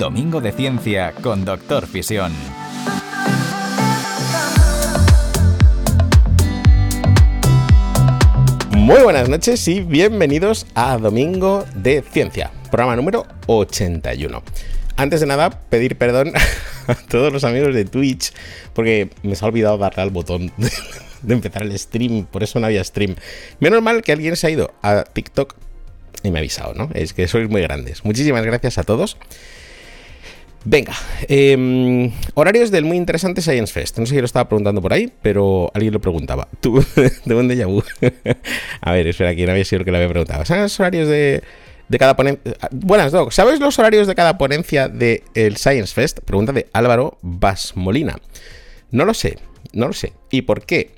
[0.00, 2.32] Domingo de Ciencia con Doctor Fisión.
[8.70, 14.42] Muy buenas noches y bienvenidos a Domingo de Ciencia, programa número 81.
[14.96, 16.32] Antes de nada, pedir perdón
[16.86, 18.32] a todos los amigos de Twitch
[18.72, 20.50] porque me se ha olvidado darle al botón
[21.22, 23.16] de empezar el stream, por eso no había stream.
[23.58, 25.56] Menos mal que alguien se ha ido a TikTok
[26.22, 26.88] y me ha avisado, ¿no?
[26.94, 28.02] Es que sois muy grandes.
[28.02, 29.18] Muchísimas gracias a todos.
[30.64, 30.92] Venga,
[31.26, 33.98] em, horarios del muy interesante Science Fest.
[33.98, 36.48] No sé si lo estaba preguntando por ahí, pero alguien lo preguntaba.
[36.60, 37.66] ¿Tú de dónde ya?
[38.80, 40.44] A ver, espera, ¿quién había sido el que lo había preguntado?
[40.44, 41.42] ¿Sabes los horarios de,
[41.98, 42.52] cada ponencia?
[42.72, 43.32] Buenas, Doc.
[43.32, 46.20] ¿Sabes los horarios de cada ponencia del Science Fest?
[46.20, 48.18] Pregunta de Álvaro Basmolina.
[48.90, 49.38] No lo sé,
[49.72, 50.12] no lo sé.
[50.30, 50.90] ¿Y por qué?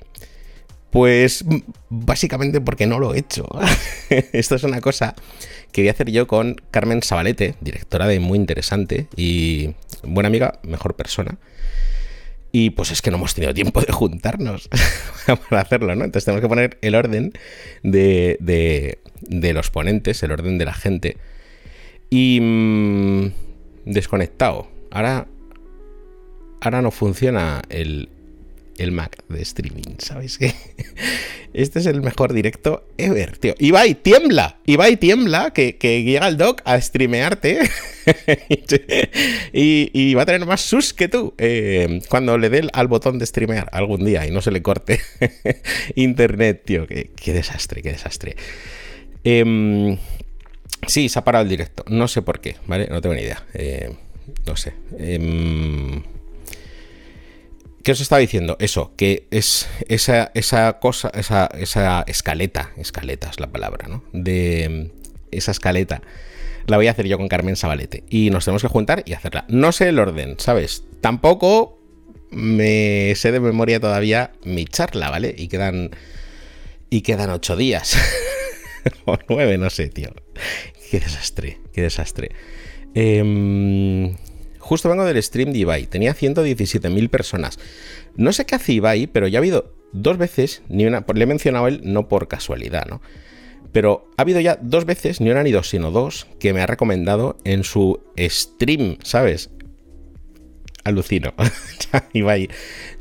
[0.89, 1.45] Pues
[1.89, 3.47] básicamente porque no lo he hecho.
[4.09, 5.15] Esto es una cosa
[5.73, 9.71] que voy a hacer yo con Carmen Sabalete, directora de Muy Interesante y
[10.03, 11.37] buena amiga, mejor persona.
[12.51, 14.69] Y pues es que no hemos tenido tiempo de juntarnos
[15.49, 16.05] para hacerlo, ¿no?
[16.05, 17.33] Entonces tenemos que poner el orden
[17.81, 21.17] de, de, los ponentes, el orden de la gente.
[22.11, 23.31] Y mm,
[23.85, 24.67] desconectado.
[24.91, 25.27] Ahora,
[26.61, 28.09] ahora no funciona el,
[28.77, 30.53] el Mac de streaming, ¿sabéis qué?
[31.53, 33.53] Este es el mejor directo ever, tío.
[33.59, 37.59] Ibai, tiembla, Ibai, tiembla, que, que llega el doc a streamearte
[39.53, 43.27] y, va a tener más sus que tú eh, cuando le dé al botón de
[43.27, 44.99] streamear algún día y no se le corte
[45.95, 46.87] internet, tío.
[46.87, 48.35] Qué, desastre, qué desastre.
[49.23, 49.97] Em,
[50.87, 51.85] sí, se ha parado el directo.
[51.87, 52.87] No sé por qué, ¿vale?
[52.87, 53.45] No tengo ni idea.
[53.53, 53.93] Eh,
[54.47, 54.73] no sé.
[57.83, 58.55] ¿Qué os estaba diciendo?
[58.59, 64.05] Eso, que es esa, cosa, esa, esa escaleta, escaleta es la palabra, ¿no?
[64.13, 64.91] De
[65.31, 66.01] esa escaleta
[66.65, 68.05] la voy a hacer yo con Carmen Sabalete.
[68.09, 69.43] Y nos tenemos que juntar y hacerla.
[69.49, 70.85] No sé el orden, ¿sabes?
[71.01, 71.77] Tampoco
[72.31, 75.35] me sé de memoria todavía mi charla, ¿vale?
[75.37, 75.91] Y quedan.
[76.89, 77.97] Y quedan ocho días.
[79.05, 80.13] o nueve, no sé, tío.
[80.89, 82.31] Qué desastre, qué desastre.
[82.95, 84.15] Eh,
[84.63, 87.59] Justo vengo del stream de Ibai, tenía 117.000 personas.
[88.15, 91.27] No sé qué hace Ibai, pero ya ha habido dos veces, ni una, le he
[91.27, 93.01] mencionado él no por casualidad, ¿no?
[93.73, 96.65] Pero ha habido ya dos veces, ni una ni dos, sino dos, que me ha
[96.65, 99.49] recomendado en su stream, ¿sabes?
[100.85, 101.33] Alucino.
[102.13, 102.49] Ibai,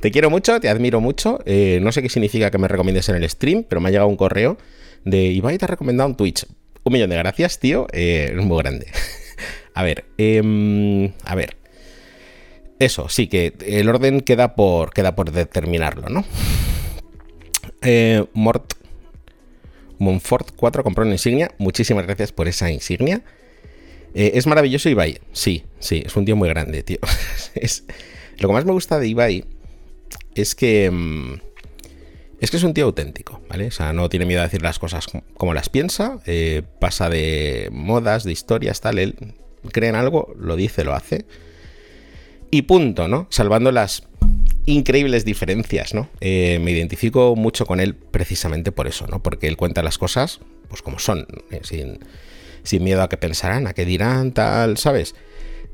[0.01, 1.39] te quiero mucho, te admiro mucho.
[1.47, 4.09] Eh, no sé qué significa que me recomiendes en el stream, pero me ha llegado
[4.09, 4.59] un correo
[5.05, 6.47] de Ibai te ha recomendado un Twitch.
[6.85, 7.87] Un millón de gracias, tío.
[7.93, 8.87] Eh, es muy grande.
[9.75, 11.57] A ver, em, a ver.
[12.79, 16.25] Eso, sí, que el orden queda por, queda por determinarlo, ¿no?
[17.83, 18.75] Eh, Mort,
[19.99, 21.53] Monfort 4 compró una insignia.
[21.59, 23.23] Muchísimas gracias por esa insignia.
[24.15, 25.21] Eh, es maravilloso Ibai.
[25.33, 26.99] Sí, sí, es un tío muy grande, tío.
[27.55, 27.85] es,
[28.39, 29.45] lo que más me gusta de Ibai
[30.35, 30.87] es que...
[30.87, 31.39] Em,
[32.41, 33.69] es que es un tío auténtico, ¿vale?
[33.69, 37.69] O sea, no tiene miedo a decir las cosas como las piensa, eh, pasa de
[37.71, 38.99] modas, de historias, tal.
[38.99, 39.15] Él
[39.71, 41.25] cree en algo, lo dice, lo hace.
[42.51, 43.27] Y punto, ¿no?
[43.31, 44.05] Salvando las
[44.67, 46.09] increíbles diferencias, ¿no?
[46.21, 49.23] Eh, me identifico mucho con él precisamente por eso, ¿no?
[49.23, 51.99] Porque él cuenta las cosas, pues como son, eh, sin,
[52.63, 55.15] sin, miedo a que pensarán, a que dirán, tal, ¿sabes?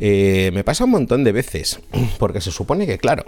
[0.01, 1.81] Eh, me pasa un montón de veces,
[2.19, 3.25] porque se supone que, claro,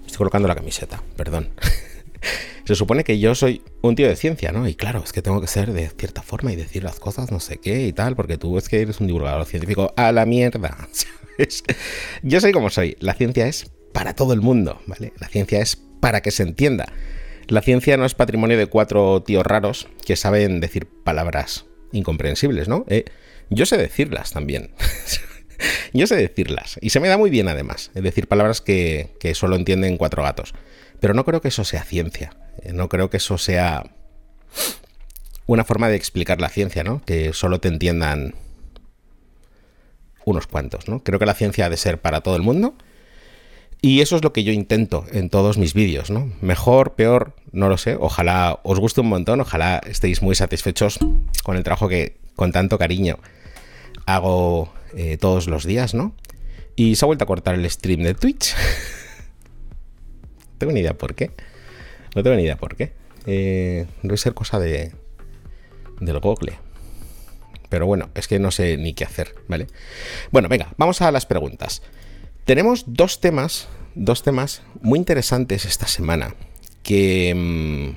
[0.00, 1.50] estoy colocando la camiseta, perdón.
[2.64, 4.66] se supone que yo soy un tío de ciencia, ¿no?
[4.66, 7.40] Y claro, es que tengo que ser de cierta forma y decir las cosas, no
[7.40, 10.88] sé qué y tal, porque tú es que eres un divulgador científico a la mierda.
[12.22, 12.96] Yo soy como soy.
[13.00, 15.12] La ciencia es para todo el mundo, ¿vale?
[15.18, 16.86] La ciencia es para que se entienda.
[17.48, 22.86] La ciencia no es patrimonio de cuatro tíos raros que saben decir palabras incomprensibles, ¿no?
[22.88, 23.04] Eh,
[23.50, 24.70] yo sé decirlas también.
[25.92, 26.78] yo sé decirlas.
[26.80, 27.90] Y se me da muy bien además.
[27.92, 30.54] Decir, palabras que solo entienden cuatro gatos.
[31.04, 32.34] Pero no creo que eso sea ciencia.
[32.62, 33.84] Eh, no creo que eso sea
[35.44, 37.02] una forma de explicar la ciencia, ¿no?
[37.04, 38.34] Que solo te entiendan
[40.24, 41.04] unos cuantos, ¿no?
[41.04, 42.74] Creo que la ciencia ha de ser para todo el mundo.
[43.82, 46.32] Y eso es lo que yo intento en todos mis vídeos, ¿no?
[46.40, 47.98] Mejor, peor, no lo sé.
[48.00, 50.98] Ojalá os guste un montón, ojalá estéis muy satisfechos
[51.42, 53.18] con el trabajo que con tanto cariño
[54.06, 56.14] hago eh, todos los días, ¿no?
[56.76, 58.54] Y se ha vuelto a cortar el stream de Twitch.
[60.54, 61.32] no tengo ni idea por qué.
[62.14, 62.92] No tengo ni idea por qué.
[63.26, 64.92] Eh, debe ser cosa de
[66.00, 66.58] del Google.
[67.68, 69.66] Pero bueno, es que no sé ni qué hacer, ¿vale?
[70.30, 71.82] Bueno, venga, vamos a las preguntas.
[72.44, 76.34] Tenemos dos temas, dos temas muy interesantes esta semana
[76.82, 77.90] que, mm,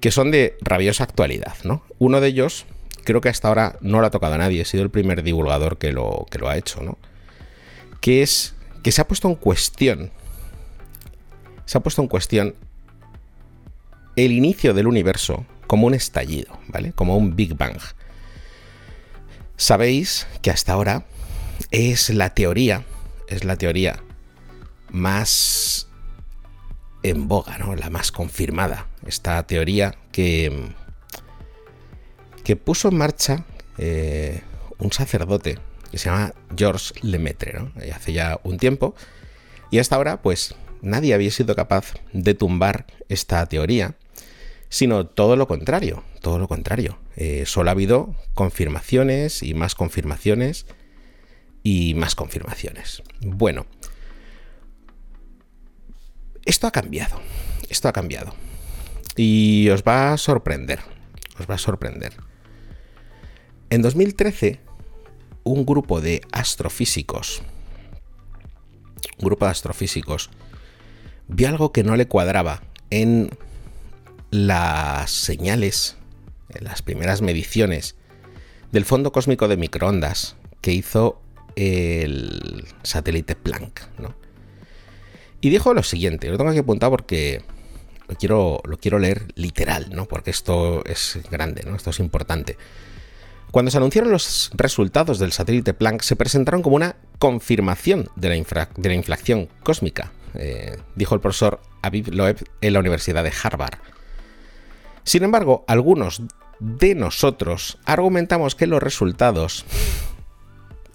[0.00, 1.82] que son de rabiosa actualidad, ¿no?
[1.98, 2.66] Uno de ellos,
[3.04, 5.78] creo que hasta ahora no lo ha tocado a nadie, he sido el primer divulgador
[5.78, 6.98] que lo, que lo ha hecho, ¿no?
[8.00, 10.10] Que es que se ha puesto en cuestión,
[11.70, 12.56] se ha puesto en cuestión
[14.16, 16.92] el inicio del universo como un estallido, ¿vale?
[16.92, 17.78] Como un Big Bang.
[19.56, 21.04] Sabéis que hasta ahora
[21.70, 22.82] es la teoría,
[23.28, 24.02] es la teoría
[24.90, 25.86] más
[27.04, 27.76] en boga, ¿no?
[27.76, 28.88] La más confirmada.
[29.06, 30.72] Esta teoría que,
[32.42, 33.44] que puso en marcha
[33.78, 34.42] eh,
[34.78, 35.60] un sacerdote
[35.92, 37.70] que se llama Georges Lemaitre, ¿no?
[37.94, 38.96] Hace ya un tiempo.
[39.70, 43.96] Y hasta ahora, pues, nadie había sido capaz de tumbar esta teoría
[44.70, 46.98] sino todo lo contrario, todo lo contrario.
[47.16, 50.64] Eh, solo ha habido confirmaciones y más confirmaciones
[51.62, 53.02] y más confirmaciones.
[53.20, 53.66] Bueno,
[56.46, 57.20] esto ha cambiado,
[57.68, 58.32] esto ha cambiado.
[59.16, 60.78] Y os va a sorprender,
[61.38, 62.14] os va a sorprender.
[63.70, 64.60] En 2013,
[65.42, 67.42] un grupo de astrofísicos,
[69.18, 70.30] un grupo de astrofísicos,
[71.30, 73.30] vio algo que no le cuadraba en
[74.30, 75.96] las señales,
[76.60, 77.96] las primeras mediciones
[78.72, 81.20] del fondo cósmico de microondas que hizo
[81.56, 83.82] el satélite Planck.
[85.40, 87.42] Y dijo lo siguiente, lo tengo que apuntar porque
[88.08, 90.06] lo quiero, lo quiero leer literal, ¿no?
[90.06, 91.76] porque esto es grande, ¿no?
[91.76, 92.56] esto es importante.
[93.50, 98.68] Cuando se anunciaron los resultados del satélite Planck, se presentaron como una confirmación de la,
[98.76, 103.78] de la inflación cósmica, eh, dijo el profesor Aviv Loeb en la Universidad de Harvard.
[105.04, 106.22] Sin embargo, algunos
[106.58, 109.64] de nosotros argumentamos que los resultados,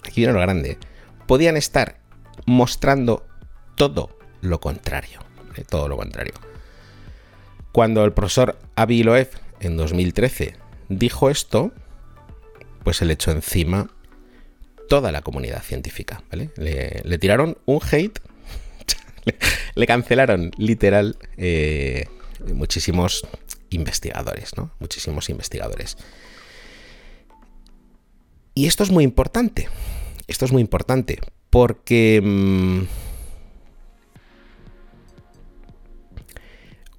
[0.04, 0.78] aquí viene lo grande,
[1.26, 1.98] podían estar
[2.46, 3.26] mostrando
[3.74, 5.20] todo lo contrario.
[5.56, 6.34] Eh, todo lo contrario.
[7.72, 9.30] Cuando el profesor Avi Loeb
[9.60, 10.56] en 2013
[10.88, 11.72] dijo esto,
[12.84, 13.88] pues se le echó encima
[14.88, 16.22] toda la comunidad científica.
[16.56, 18.20] Le, tiraron un hate,
[19.74, 22.06] le, cancelaron literal eh,
[22.54, 23.26] muchísimos
[23.70, 24.70] investigadores, ¿no?
[24.78, 25.96] Muchísimos investigadores.
[28.54, 29.68] Y esto es muy importante.
[30.26, 31.18] Esto es muy importante
[31.50, 32.20] porque...
[32.22, 32.84] Mm,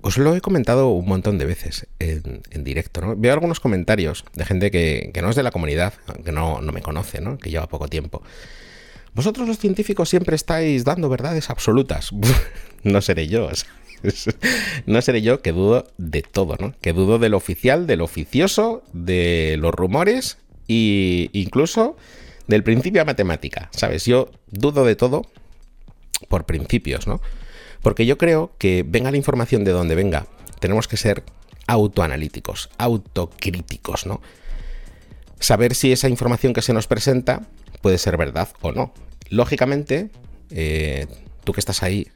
[0.02, 3.16] os lo he comentado un montón de veces en, directo, ¿no?
[3.18, 5.94] Veo algunos comentarios de gente que, no es de la comunidad,
[6.24, 7.38] que no, no me conoce, ¿no?
[7.38, 8.24] Que lleva poco tiempo.
[9.18, 12.12] Vosotros los científicos siempre estáis dando verdades absolutas.
[12.84, 13.50] no seré yo.
[14.86, 16.76] no seré yo que dudo de todo, ¿no?
[16.82, 20.38] Que dudo del oficial, del oficioso, de los rumores
[20.68, 21.98] e incluso
[22.46, 24.06] del principio a matemática, ¿sabes?
[24.06, 25.24] Yo dudo de todo
[26.30, 27.20] por principios, ¿no?
[27.82, 30.28] Porque yo creo que venga la información de donde venga,
[30.60, 31.24] tenemos que ser
[31.66, 34.22] autoanalíticos, autocríticos, ¿no?
[35.40, 37.48] Saber si esa información que se nos presenta
[37.82, 38.94] puede ser verdad o no.
[39.30, 40.10] Lógicamente,
[40.52, 41.08] eh,
[41.44, 42.08] tú que estás ahí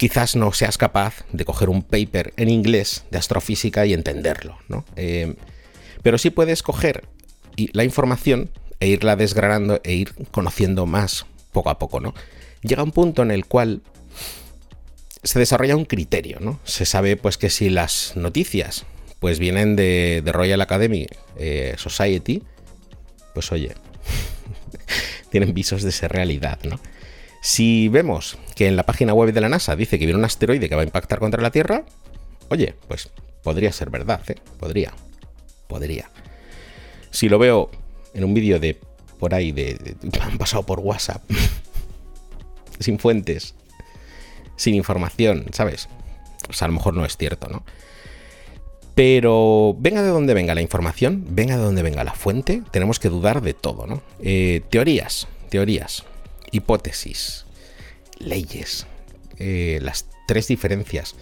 [0.00, 4.86] quizás no seas capaz de coger un paper en inglés de astrofísica y entenderlo, ¿no?
[4.96, 5.34] Eh,
[6.02, 7.04] pero sí puedes coger
[7.74, 8.48] la información
[8.80, 12.14] e irla desgranando e ir conociendo más poco a poco, ¿no?
[12.62, 13.82] Llega un punto en el cual
[15.22, 16.60] se desarrolla un criterio, ¿no?
[16.64, 18.86] Se sabe pues que si las noticias
[19.18, 21.06] pues vienen de, Royal Academy
[21.36, 22.42] eh, Society,
[23.34, 23.74] pues oye,
[25.30, 26.80] tienen visos de ser realidad, ¿no?
[27.42, 30.68] Si vemos que en la página web de la NASA dice que viene un asteroide
[30.68, 31.84] que va a impactar contra la Tierra,
[32.50, 33.10] oye, pues
[33.42, 34.36] podría ser verdad, ¿eh?
[34.58, 34.92] Podría.
[35.66, 36.10] Podría.
[37.10, 37.70] Si lo veo
[38.12, 38.78] en un vídeo de
[39.18, 41.22] por ahí, de, han pasado por WhatsApp,
[42.78, 43.54] sin fuentes,
[44.56, 45.88] sin información, ¿sabes?
[46.46, 47.64] Pues a lo mejor no es cierto, ¿no?
[48.94, 53.08] Pero venga de donde venga la información, venga de donde venga la fuente, tenemos que
[53.08, 54.02] dudar de todo, ¿no?
[54.20, 56.04] Eh, teorías, teorías
[56.52, 57.46] hipótesis,
[58.18, 58.86] leyes,
[59.38, 61.14] eh, las tres diferencias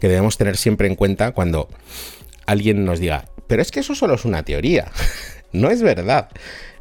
[0.00, 1.68] que debemos tener siempre en cuenta cuando
[2.46, 4.90] alguien nos diga, pero es que eso solo es una teoría,
[5.52, 6.28] no es verdad.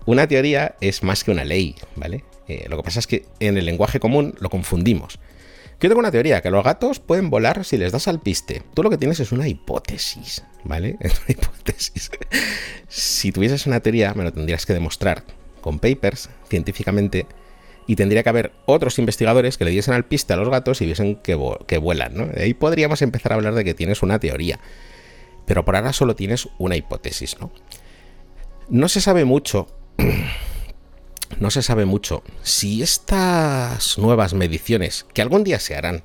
[0.06, 2.24] Una teoría es más que una ley, ¿vale?
[2.48, 5.18] Eh, lo que pasa es que en el lenguaje común lo confundimos.
[5.80, 8.64] Yo tengo una teoría, que los gatos pueden volar si les das al piste.
[8.74, 10.98] Tú lo que tienes es una hipótesis, ¿vale?
[11.02, 12.10] Es una hipótesis.
[12.88, 15.24] si tuvieses una teoría, me lo tendrías que demostrar
[15.62, 17.26] con papers, científicamente,
[17.88, 20.86] y tendría que haber otros investigadores que le diesen al piste a los gatos y
[20.86, 22.30] viesen que, vuelan, ¿no?
[22.38, 24.60] ahí podríamos empezar a hablar de que tienes una teoría.
[25.46, 27.52] Pero por ahora solo tienes una hipótesis, ¿no?
[28.68, 29.68] No se sabe mucho.
[31.40, 36.04] no se sabe mucho si estas nuevas mediciones, que algún día se harán,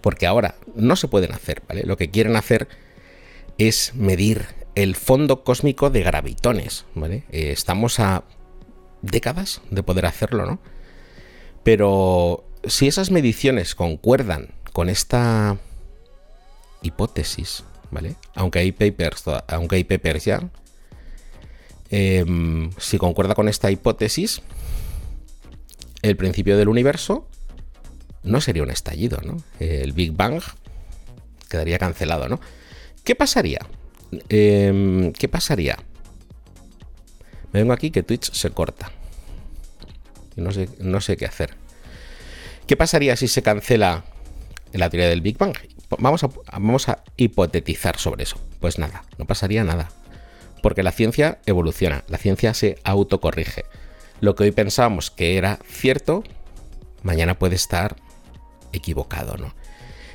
[0.00, 1.82] porque ahora no se pueden hacer, ¿vale?
[1.84, 2.68] Lo que quieren hacer
[3.58, 7.24] es medir el fondo cósmico de gravitones, ¿vale?
[7.30, 8.24] Eh, estamos a
[9.02, 10.58] décadas de poder hacerlo, ¿no?
[11.62, 15.58] Pero si esas mediciones concuerdan con esta
[16.82, 18.16] hipótesis, ¿vale?
[18.34, 20.50] Aunque hay papers, aunque hay papers ya,
[21.90, 24.42] em, si concuerda con esta hipótesis,
[26.02, 27.28] el principio del universo
[28.22, 29.42] no sería un estallido, ¿no?
[29.58, 30.40] El Big Bang
[31.48, 32.40] quedaría cancelado, ¿no?
[33.04, 33.60] ¿Qué pasaría?
[34.28, 35.78] Em, ¿Qué pasaría?
[37.52, 38.92] Me vengo aquí que Twitch se corta.
[40.36, 41.54] No sé, no sé qué hacer.
[42.66, 44.04] ¿Qué pasaría si se cancela
[44.72, 45.56] la teoría del Big Bang?
[45.98, 48.40] Vamos a, vamos a hipotetizar sobre eso.
[48.60, 49.90] Pues nada, no pasaría nada.
[50.62, 53.64] Porque la ciencia evoluciona, la ciencia se autocorrige.
[54.22, 56.22] Lo que hoy pensábamos que era cierto,
[57.02, 57.96] mañana puede estar
[58.72, 59.52] equivocado, ¿no?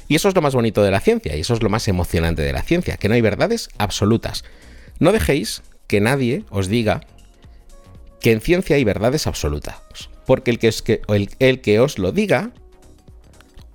[0.08, 2.42] Y eso es lo más bonito de la ciencia, y eso es lo más emocionante
[2.42, 4.46] de la ciencia, que no hay verdades absolutas.
[5.00, 7.02] No dejéis que nadie os diga
[8.22, 10.10] que en ciencia hay verdades absolutas.
[10.26, 11.02] Porque el que, es que,
[11.40, 12.52] el, que os lo diga,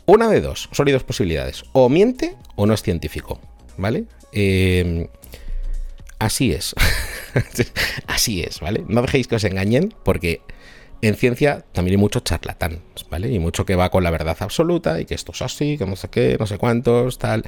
[0.06, 1.64] una de dos, hay dos posibilidades.
[1.72, 3.38] O miente o no es científico.
[3.76, 4.06] ¿Vale?
[4.32, 5.08] Em,
[6.24, 6.74] así es.
[8.06, 8.84] así es, ¿vale?
[8.88, 10.40] No dejéis que os engañen porque
[11.02, 13.30] en ciencia también hay mucho charlatán, ¿vale?
[13.30, 15.96] Y mucho que va con la verdad absoluta y que esto es así, que no
[15.96, 17.44] sé qué, no sé cuántos, tal.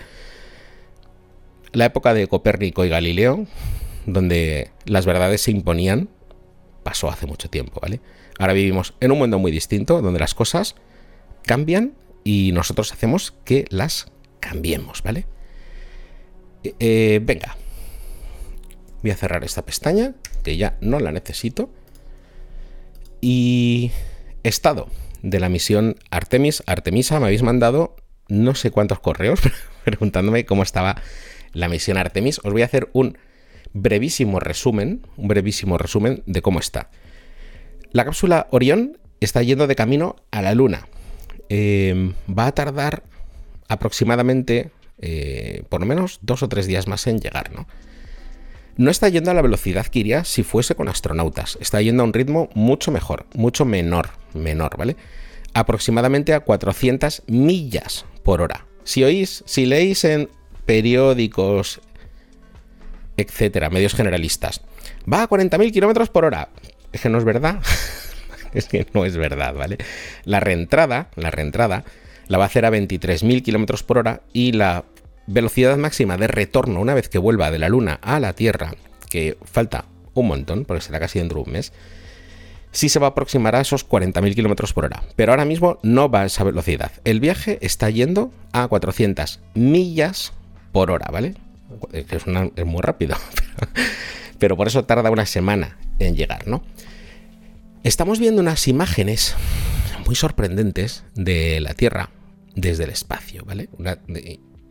[1.73, 3.47] La época de Copérnico y Galileo,
[4.07, 6.09] donde las verdades se imponían,
[6.83, 8.01] pasó hace mucho tiempo, ¿vale?
[8.39, 10.75] Ahora vivimos en un mundo muy distinto, donde las cosas
[11.43, 14.09] cambian y nosotros hacemos que las
[14.41, 15.27] cambiemos, ¿vale?
[16.65, 17.57] Eh, eh, venga,
[19.05, 21.69] voy a cerrar esta pestaña, que ya no la necesito.
[23.21, 23.93] Y
[24.43, 24.89] estado
[25.23, 27.97] de la misión Artemis, Artemisa, me habéis mandado
[28.29, 29.41] no sé cuántos correos
[29.85, 30.97] preguntándome cómo estaba
[31.53, 32.41] la misión Artemis.
[32.45, 33.19] Os voy a hacer un
[33.75, 36.89] brevísimo resumen, un brevísimo resumen de cómo está.
[37.93, 40.89] La cápsula Orión está yendo de camino a la Luna.
[41.51, 43.03] Em, va a tardar
[43.69, 47.67] aproximadamente, eh, por lo menos dos o tres días más en llegar, ¿no?
[48.77, 51.57] No está yendo a la velocidad que iría si fuese con astronautas.
[51.61, 54.97] Está yendo a un ritmo mucho mejor, mucho menor, menor, ¿vale?
[55.53, 58.67] Aproximadamente a 400 millas por hora.
[58.83, 60.29] Si oís, si leéis en
[60.67, 61.81] periódicos,
[63.17, 64.63] etcétera, medios generalistas.
[65.11, 66.49] Va a 40.000 kilómetros por hora.
[66.93, 67.61] Es que no es verdad.
[68.55, 69.79] es que no es verdad, ¿vale?
[70.25, 71.85] La reentrada, la reentrada,
[72.27, 74.85] la va a hacer a 23.000 kilómetros por hora y la
[75.27, 78.75] velocidad máxima de retorno una vez que vuelva de la Luna a la Tierra,
[79.11, 81.73] que falta un montón, porque será casi dentro de un mes,
[82.73, 85.03] sí se va a aproximar a esos 40.000 kilómetros por hora.
[85.17, 86.93] Pero ahora mismo no va a esa velocidad.
[87.05, 90.33] El viaje está yendo a 400 millas
[90.73, 91.35] por hora, ¿vale?
[91.93, 93.17] es, muy rápido,
[94.39, 96.63] pero, por eso tarda una semana en llegar, ¿no?
[97.83, 99.35] Estamos viendo unas imágenes
[100.07, 102.11] muy sorprendentes de la Tierra
[102.55, 103.69] desde el espacio, ¿vale?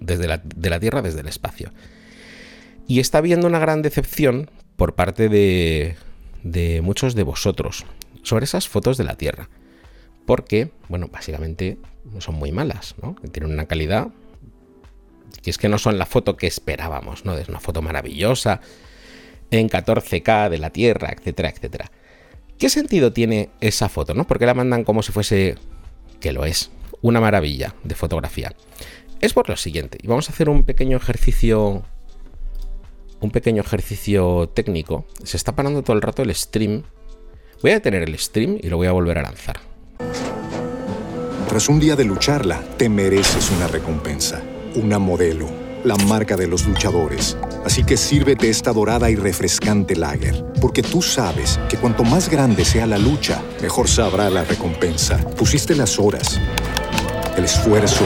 [0.03, 1.71] Desde la, de la Tierra desde el espacio.
[2.87, 5.95] Y está habiendo una gran decepción por parte de,
[6.43, 7.85] de muchos de vosotros
[8.23, 9.49] sobre esas fotos de la Tierra.
[10.25, 11.77] Porque, bueno, básicamente
[12.19, 13.15] son muy malas, ¿no?
[13.31, 14.09] Tienen una calidad
[15.43, 17.37] y es que no son la foto que esperábamos, ¿no?
[17.37, 18.61] Es una foto maravillosa,
[19.51, 21.91] en 14K de la Tierra, etcétera, etcétera.
[22.57, 24.25] ¿Qué sentido tiene esa foto, no?
[24.25, 25.55] Porque la mandan como si fuese,
[26.19, 28.53] que lo es, una maravilla de fotografía.
[29.23, 31.81] Es por lo siguiente, y vamos a hacer un pequeño ejercicio,
[33.21, 35.05] un pequeño ejercicio técnico.
[35.23, 36.83] Se está parando todo el rato el stream.
[37.61, 39.61] Voy a detener el stream y lo voy a volver a lanzar.
[41.47, 44.43] Tras un día de lucharla, te mereces una recompensa
[44.75, 45.47] una modelo,
[45.83, 47.37] la marca de los luchadores.
[47.65, 52.65] Así que sírvete esta dorada y refrescante lager, porque tú sabes que cuanto más grande
[52.65, 55.17] sea la lucha, mejor sabrá la recompensa.
[55.37, 56.39] Pusiste las horas,
[57.37, 58.05] el esfuerzo,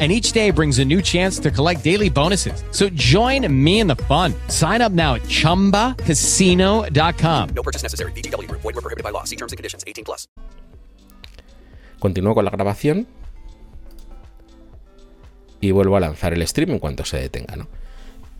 [0.00, 2.64] And each day brings a new chance to collect daily bonuses.
[2.70, 4.32] So join me in the fun.
[4.48, 7.48] Sign up now at chumbacasino.com.
[7.54, 8.12] No purchase necessary.
[8.12, 8.62] VGW Group.
[8.62, 9.24] Void were prohibited by law.
[9.24, 9.84] See terms and conditions.
[9.86, 10.26] 18 plus.
[11.98, 13.06] Continúo con la grabación
[15.60, 17.68] y vuelvo a lanzar el stream en cuanto se detenga, ¿no?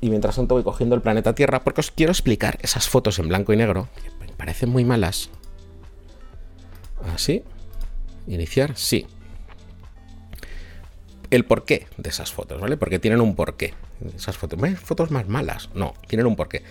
[0.00, 3.28] Y mientras tanto voy cogiendo el planeta Tierra porque os quiero explicar esas fotos en
[3.28, 5.28] blanco y negro que me parecen muy malas.
[7.14, 7.42] Así.
[8.26, 9.06] Iniciar, sí.
[11.30, 12.76] El porqué de esas fotos, ¿vale?
[12.76, 13.74] Porque tienen un porqué.
[14.16, 15.70] Esas fotos, fotos más malas.
[15.74, 16.62] No, tienen un porqué.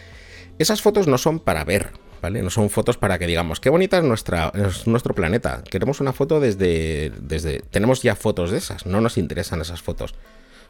[0.58, 2.42] Esas fotos no son para ver, ¿vale?
[2.42, 5.64] No son fotos para que digamos, qué bonita es, nuestra, es nuestro planeta.
[5.70, 7.62] Queremos una foto desde, desde...
[7.72, 10.16] Tenemos ya fotos de esas, no nos interesan esas fotos.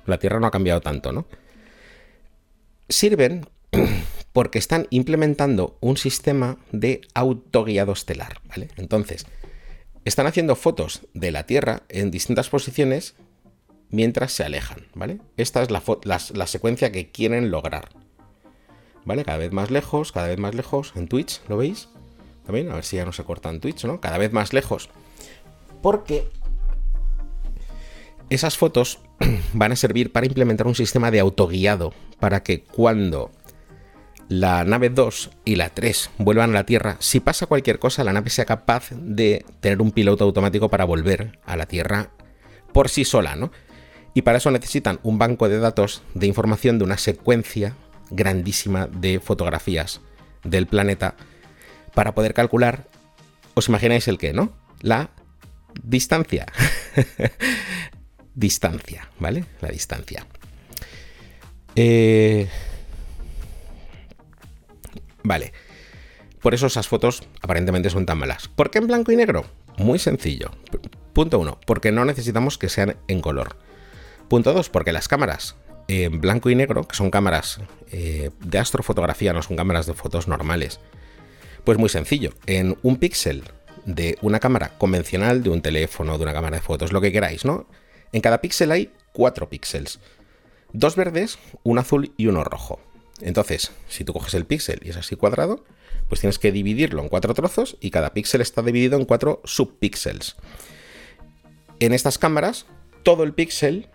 [0.06, 1.26] La Tierra no ha cambiado tanto, ¿no?
[2.88, 3.48] Sirven
[4.34, 8.70] porque están implementando un sistema de autoguiado estelar, ¿vale?
[8.78, 9.26] Entonces,
[10.06, 13.16] están haciendo fotos de la Tierra en distintas posiciones
[13.90, 15.20] mientras se alejan, ¿vale?
[15.38, 17.90] Esta es la, secuencia que quieren lograr.
[19.06, 19.24] ¿vale?
[19.24, 20.94] Cada vez más lejos, cada vez más lejos.
[20.96, 21.90] En Twitch, ¿lo veis?
[22.46, 24.02] También, a ver si ya no se corta en Twitch, ¿no?
[24.02, 24.90] Cada vez más lejos.
[25.82, 26.30] Porque
[28.30, 29.00] esas fotos
[29.54, 33.32] van a servir para implementar un sistema de autoguiado para que cuando
[34.28, 38.14] la nave 2 y la 3 vuelvan a la Tierra, si pasa cualquier cosa, la
[38.14, 42.12] nave sea capaz de tener un piloto automático para volver a la Tierra
[42.72, 43.52] por sí sola, ¿no?
[44.14, 47.76] Y para eso necesitan un banco de datos de información de una secuencia
[48.10, 50.02] grandísima de fotografías
[50.44, 51.16] del planeta
[51.94, 52.88] para poder calcular,
[53.54, 54.54] os imagináis el qué, ¿no?
[54.82, 55.10] La
[55.84, 56.46] distancia.
[58.36, 59.46] distancia, ¿vale?
[59.62, 60.26] La distancia.
[61.76, 62.48] Eh...
[65.24, 65.54] Vale.
[66.42, 68.48] Por eso esas fotos aparentemente son tan malas.
[68.48, 69.46] ¿Por qué en blanco y negro?
[69.78, 70.52] Muy sencillo.
[71.14, 73.58] Punto uno, porque no necesitamos que sean en color.
[74.30, 75.56] Punto dos, porque las cámaras
[75.88, 77.60] en blanco y negro, que son cámaras
[77.92, 80.80] eh, de astrofotografía, no son cámaras de fotos normales.
[81.64, 83.44] Pues muy sencillo, en un píxel
[83.86, 87.44] de una cámara convencional, de un teléfono, de una cámara de fotos, lo que queráis,
[87.44, 87.68] ¿no?
[88.12, 90.00] En cada píxel hay cuatro píxeles.
[90.74, 92.80] Dos verdes, un azul y uno rojo.
[93.22, 95.66] Entonces, si tú coges el píxel y es así cuadrado,
[96.08, 100.36] pues tienes que dividirlo en cuatro trozos y cada píxel está dividido en cuatro subpíxeles.
[101.80, 102.68] En estas cámaras,
[103.04, 103.90] todo el píxel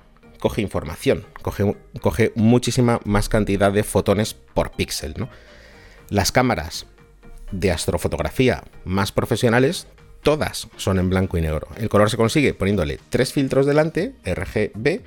[0.44, 5.14] coge información, coge, muchísima más cantidad de fotones por píxel.
[5.16, 5.30] ¿no?
[6.10, 6.84] Las cámaras
[7.50, 9.86] de astrofotografía más profesionales,
[10.22, 11.68] todas son en blanco y negro.
[11.78, 15.00] El color se consigue poniéndole tres filtros delante, RGB,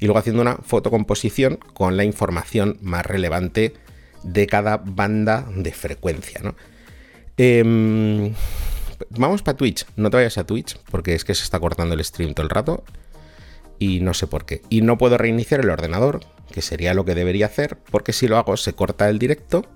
[0.00, 3.72] y luego haciendo una fotocomposición con la información más relevante
[4.22, 6.42] de cada banda de frecuencia.
[6.42, 6.56] ¿no?
[7.38, 8.34] Eh,
[9.08, 9.86] vamos para Twitch.
[9.96, 12.50] No te vayas a Twitch porque es que se está cortando el stream todo el
[12.50, 12.84] rato
[13.84, 14.62] y no sé por qué.
[14.70, 16.20] Y no puedo reiniciar el ordenador,
[16.50, 19.66] que sería lo que debería hacer, porque si lo hago se corta el directo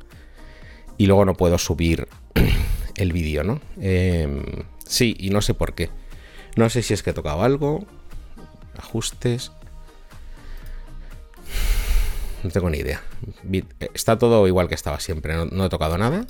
[0.96, 2.08] y luego no puedo subir
[2.96, 3.60] el vídeo, ¿no?
[3.78, 5.90] Eh, sí, y no sé por qué.
[6.56, 7.86] No sé si es que he tocado algo,
[8.78, 9.52] ajustes.
[12.42, 13.02] No tengo ni idea.
[13.92, 15.34] Está todo igual que estaba siempre.
[15.34, 16.26] No, no he tocado nada.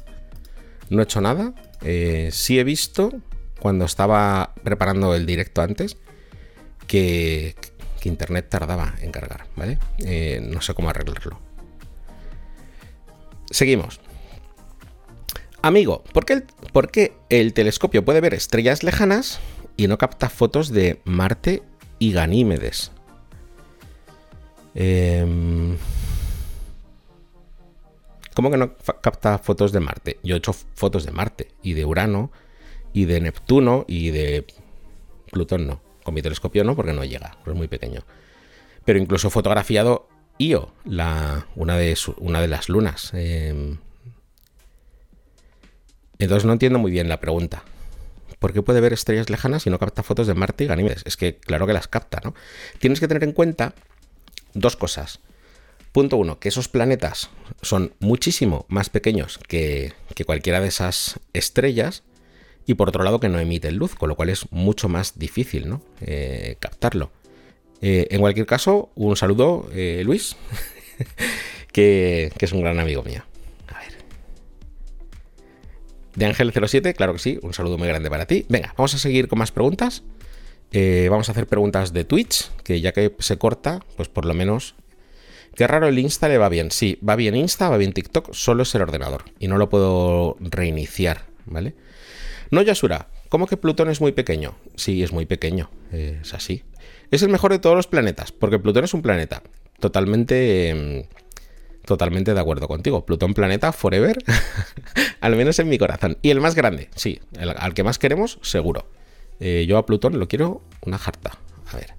[0.90, 1.54] No he hecho nada.
[1.82, 3.12] Eh, sí he visto
[3.60, 5.96] cuando estaba preparando el directo antes
[6.88, 7.54] que,
[8.04, 9.78] Internet tardaba en cargar, ¿vale?
[9.98, 11.38] Eh, no sé cómo arreglarlo.
[13.50, 14.00] Seguimos.
[15.60, 19.40] Amigo, ¿por qué, el, ¿por qué, el, telescopio puede ver estrellas lejanas
[19.76, 21.62] y no capta fotos de Marte
[21.98, 22.92] y Ganímedes?
[24.74, 25.76] Eh,
[28.38, 30.20] ¿Cómo que no capta fotos de Marte?
[30.22, 32.30] Yo he hecho fotos de Marte y de Urano
[32.92, 34.46] y de Neptuno y de
[35.32, 35.87] Plutón no.
[36.08, 38.00] Con mi telescopio no, porque no llega, es muy pequeño.
[38.86, 43.10] Pero incluso he fotografiado Io, la, una, de las lunas.
[43.12, 43.76] Eh,
[46.18, 47.62] entonces no entiendo muy bien la pregunta.
[48.38, 51.02] ¿Por qué puede ver estrellas lejanas y no capta fotos de Marte y Ganímedes?
[51.04, 52.32] Es que claro que las capta, ¿no?
[52.78, 53.74] Tienes que tener en cuenta
[54.54, 55.20] dos cosas.
[55.92, 57.28] Punto uno, que esos planetas
[57.60, 62.02] son muchísimo más pequeños que, que cualquiera de esas estrellas
[62.68, 65.70] y por otro lado que no emiten luz, con lo cual es mucho más difícil
[65.70, 65.80] ¿no?
[66.02, 67.10] eh, captarlo.
[67.80, 70.36] Eh, en cualquier caso, un saludo, eh, Luis,
[71.72, 73.22] que, que, es un gran amigo mío.
[73.68, 73.94] A ver.
[76.14, 78.44] De Ángel07, claro que sí, un saludo muy grande para ti.
[78.50, 80.02] Venga, vamos a seguir con más preguntas.
[81.08, 84.74] Vamos a hacer preguntas de Twitch, que ya que se corta, pues por lo menos...
[85.54, 86.70] Qué raro el Insta le va bien.
[86.70, 89.24] Sí, va bien Insta, va bien TikTok, solo es el ordenador.
[89.38, 91.74] Y no lo puedo reiniciar, ¿vale?
[92.50, 94.54] No, Yasura, ¿cómo que Plutón es muy pequeño?
[94.76, 96.64] Sí, es muy pequeño, es así.
[97.10, 99.42] Es el mejor de todos los planetas, porque Plutón es un planeta.
[99.80, 100.70] Totalmente...
[100.70, 101.04] Em,
[101.84, 103.06] totalmente de acuerdo contigo.
[103.06, 104.18] Plutón planeta forever,
[105.20, 106.18] al menos en mi corazón.
[106.20, 108.86] Y el más grande, sí, al que más queremos, seguro.
[109.40, 111.38] Eh, yo a Plutón lo quiero una jarta.
[111.72, 111.94] A ver.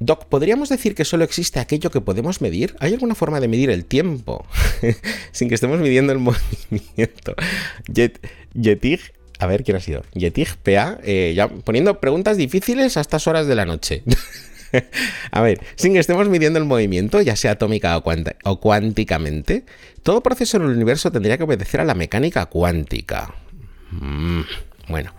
[0.00, 2.76] Doc, ¿podríamos decir que solo existe aquello que podemos medir?
[2.78, 4.46] ¿Hay alguna forma de medir el tiempo
[5.32, 6.18] sin que estemos midiendo el
[6.70, 7.34] movimiento?
[7.88, 9.00] Jet, Yetig,
[9.40, 10.04] a ver quién ha sido.
[10.14, 14.04] Yetig PA, eh, ya poniendo preguntas difíciles a estas horas de la noche.
[15.32, 18.00] a ver, sin que estemos midiendo el movimiento, ya sea atómica
[18.44, 19.64] o, cuánticamente,
[20.04, 23.34] todo proceso en el universo tendría que obedecer a la mecánica cuántica.
[23.90, 24.42] Mm,
[24.88, 25.12] bueno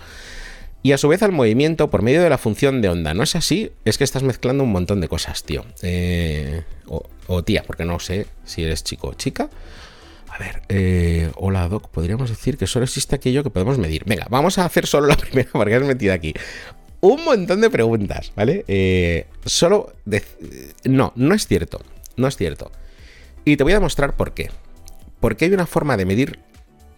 [0.81, 3.13] y a su vez al movimiento por medio de la función de onda.
[3.13, 3.71] ¿No es así?
[3.85, 5.65] Es que estás mezclando un montón de cosas, tío.
[5.81, 6.63] Eh,
[7.27, 9.49] o, tía, porque no sé si eres chico o chica.
[10.29, 14.03] A ver, eh, hola Doc, podríamos decir que solo existe aquello que podemos medir.
[14.05, 16.33] Venga, vamos a hacer solo la primera porque has metido aquí.
[17.01, 18.65] Un montón de preguntas, ¿vale?
[18.67, 19.93] Eh, solo...
[20.83, 21.81] No, no es cierto.
[22.17, 22.71] No es cierto.
[23.45, 24.49] Y te voy a demostrar por qué.
[25.19, 26.39] Porque hay una forma de medir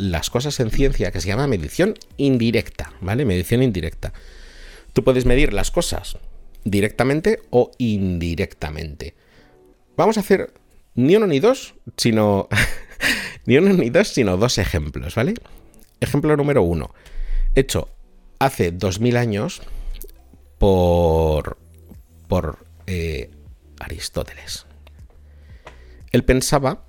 [0.01, 3.23] las cosas en ciencia que se llama medición indirecta, ¿vale?
[3.23, 4.13] Medición indirecta.
[4.93, 6.17] Tú puedes medir las cosas
[6.63, 9.13] directamente o indirectamente.
[9.95, 10.53] Vamos a hacer
[10.95, 12.49] ni uno ni dos, sino
[13.45, 15.35] ni uno ni dos, sino dos ejemplos, ¿vale?
[15.99, 16.93] Ejemplo número uno,
[17.53, 17.89] hecho
[18.39, 19.61] hace 2000 años
[20.57, 21.57] por
[22.27, 23.29] por eh,
[23.79, 24.65] Aristóteles.
[26.11, 26.85] Él pensaba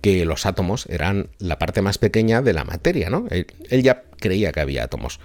[0.00, 3.26] que los átomos eran la parte más pequeña de la materia, ¿no?
[3.30, 3.46] Él,
[3.82, 5.20] ya creía que había átomos.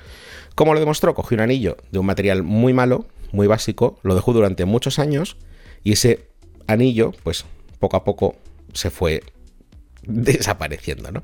[0.56, 1.14] ¿Cómo lo demostró?
[1.16, 5.38] Cogió un anillo de un material muy malo, muy básico, lo dejó durante muchos años
[5.84, 6.28] y ese
[6.68, 7.46] anillo, pues
[7.80, 8.36] poco a poco
[8.74, 9.24] se fue
[10.04, 11.22] desapareciendo, ¿no?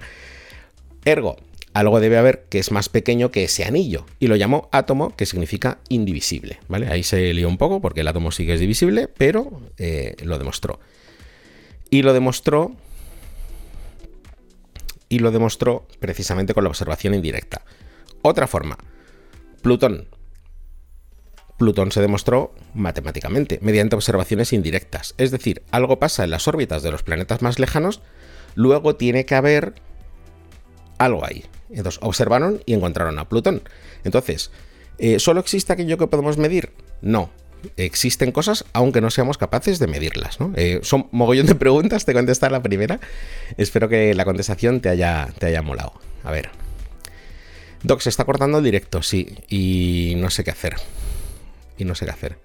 [1.04, 1.38] Ergo,
[1.74, 5.26] algo debe haber que es más pequeño que ese anillo y lo llamó átomo, que
[5.26, 6.88] significa indivisible, ¿vale?
[6.88, 10.38] Ahí se lió un poco porque el átomo sí que es divisible, pero eh, lo
[10.38, 10.80] demostró.
[11.90, 12.76] Y lo demostró
[15.12, 17.64] y lo demostró precisamente con la observación indirecta.
[18.22, 18.78] Otra forma,
[19.62, 20.08] Plutón.
[21.58, 25.14] Plutón se demostró matemáticamente, mediante observaciones indirectas.
[25.18, 28.02] Es decir, algo pasa en las órbitas de los planetas más lejanos,
[28.56, 29.74] luego tiene que haber
[30.98, 31.44] algo ahí.
[31.70, 33.64] Entonces observaron y encontraron a Plutón.
[34.06, 34.50] Entonces,
[34.98, 36.72] eh, ¿solo existe aquello que podemos medir?
[37.02, 37.32] No,
[37.78, 40.40] existen cosas aunque no seamos capaces de medirlas.
[40.40, 40.54] ¿no?
[40.56, 43.00] Eh, son mogollón de preguntas, te contestar la primera.
[43.58, 45.94] Espero que la contestación te haya, te haya molado.
[46.24, 46.50] A ver.
[47.84, 50.76] Doc, se está cortando el directo, sí, y no sé qué hacer.
[51.78, 52.38] Y no sé qué hacer.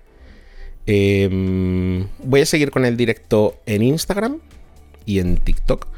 [0.86, 4.38] Em, voy a seguir con el directo en Instagram
[5.04, 5.88] y en TikTok.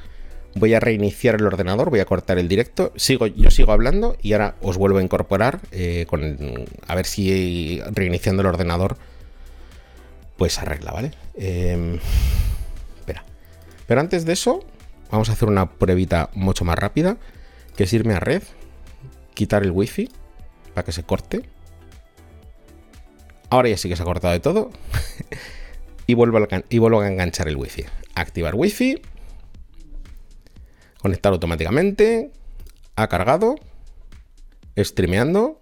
[0.54, 2.92] Voy a reiniciar el ordenador, voy a cortar el directo.
[2.96, 6.06] Sigo, yo sigo hablando y ahora os vuelvo a incorporar eh,
[6.86, 8.96] a ver si reiniciando el ordenador
[10.38, 11.10] pues arregla, ¿vale?
[11.34, 11.98] Em,
[12.96, 13.24] espera.
[13.86, 14.64] Pero antes de eso,
[15.10, 17.18] vamos a hacer una pruebita mucho más rápida,
[17.76, 18.42] que es irme a red,
[19.34, 20.08] quitar el wifi
[20.72, 21.42] para que se corte.
[23.50, 24.70] Ahora ya sí que se ha cortado de todo.
[26.06, 27.84] y, vuelvo a, y vuelvo a enganchar el wifi.
[28.14, 29.02] Activar wifi.
[31.00, 32.30] Conectar automáticamente.
[32.94, 33.56] Ha cargado.
[34.76, 35.60] Streameando.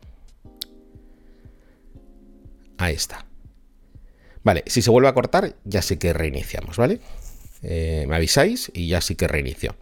[2.77, 3.26] Ahí está.
[4.47, 7.01] Vale, si se vuelve a cortar, ya sí que reiniciamos, ¿vale?
[7.63, 9.75] Eh, me avisáis y ya sí que reinicio.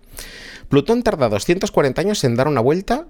[0.71, 3.07] Plutón tarda 240 años en dar una vuelta.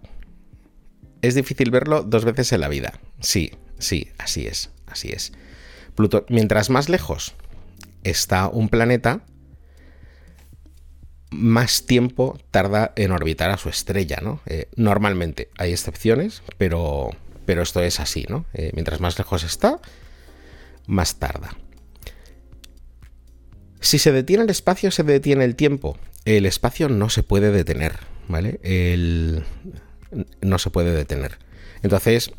[1.23, 2.99] Es difícil verlo dos veces en la vida.
[3.21, 5.33] Sí, sí, así es, así es.
[5.95, 7.37] Plutón, mientras más lejos
[8.03, 9.25] está un planeta,
[11.31, 14.41] más tiempo tarda en orbitar a su estrella, ¿no?
[14.47, 17.11] Eh, normalmente hay excepciones, pero,
[17.47, 18.45] pero esto es así, ¿no?
[18.55, 19.81] Eh, mientras más lejos está,
[20.87, 21.57] más tarda.
[23.81, 25.99] Si se detiene el espacio, se detiene el tiempo.
[26.25, 28.59] El espacio no se puede detener, ¿vale?
[28.63, 29.45] El...
[30.41, 31.39] No se puede detener.
[31.83, 32.33] Entonces,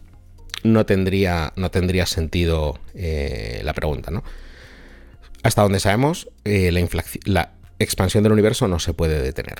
[0.63, 4.23] no tendría, no tendría sentido eh, la pregunta, ¿no?
[5.43, 9.59] Hasta donde sabemos, eh, la, la expansión del universo no se puede detener.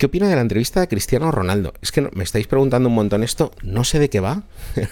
[0.00, 1.74] ¿Qué opina de la entrevista de Cristiano Ronaldo?
[1.82, 4.44] Es que me estáis preguntando un montón esto, no sé de qué va.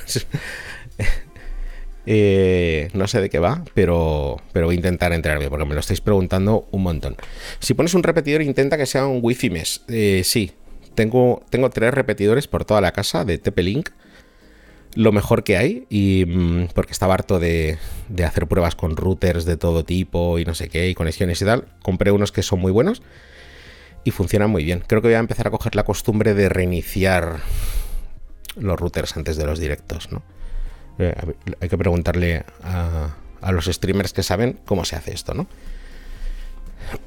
[2.11, 5.81] Eh, no sé de qué va, pero, pero voy a intentar enterarme porque me lo
[5.81, 7.17] estáis preguntando un montón.
[7.59, 9.83] Si pones un repetidor, intenta que sea un Wi-Fi mesh.
[9.89, 10.53] Eh, sí,
[10.95, 13.91] tengo, tengo tres repetidores por toda la casa de TP-Link.
[14.95, 17.77] Lo mejor que hay, y mm, porque estaba harto de,
[18.09, 21.45] de hacer pruebas con routers de todo tipo y no sé qué, y conexiones y
[21.45, 21.67] tal.
[21.83, 23.03] Compré unos que son muy buenos
[24.05, 24.83] y funcionan muy bien.
[24.87, 27.41] Creo que voy a empezar a coger la costumbre de reiniciar
[28.57, 30.23] los routers antes de los directos, ¿no?
[30.99, 31.15] Eh,
[31.61, 35.47] hay que preguntarle a, a, los streamers que saben cómo se hace esto, ¿no?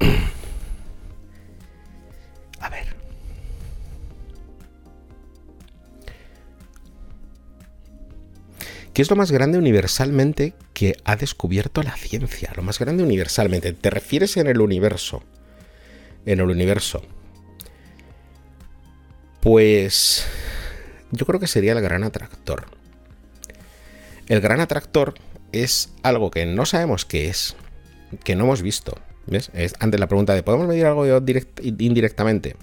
[2.60, 2.96] A ver.
[8.94, 12.52] ¿Qué es lo más grande universalmente que ha descubierto la ciencia?
[12.56, 13.72] Lo más grande universalmente.
[13.72, 15.22] ¿Te refieres en el universo?
[16.26, 17.02] En el universo.
[19.40, 20.26] Pues
[21.10, 22.66] yo creo que sería el gran atractor.
[24.28, 25.14] El gran atractor
[25.52, 27.56] es algo que no sabemos qué es,
[28.24, 28.98] que no hemos visto.
[29.26, 29.50] ¿Ves?
[29.54, 32.56] Es antes la pregunta de ¿podemos medir algo direct, indirectamente?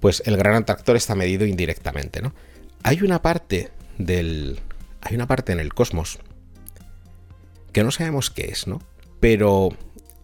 [0.00, 2.34] Pues el gran atractor está medido indirectamente, ¿no?
[2.82, 4.60] Hay una parte del.
[5.00, 6.18] Hay una parte en el cosmos
[7.72, 8.80] que no sabemos qué es, ¿no?
[9.20, 9.70] Pero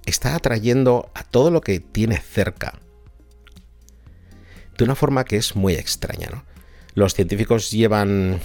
[0.09, 2.79] está atrayendo a todo lo que tiene cerca.
[4.77, 6.45] De una forma que es muy extraña, ¿no?
[6.95, 8.41] Los científicos llevan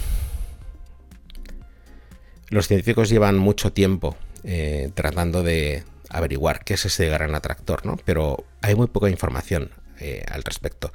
[2.49, 7.97] los científicos llevan mucho tiempo eh, tratando de averiguar qué es ese gran atractor, ¿no?
[8.05, 10.93] Pero hay muy poca información eh, al respecto.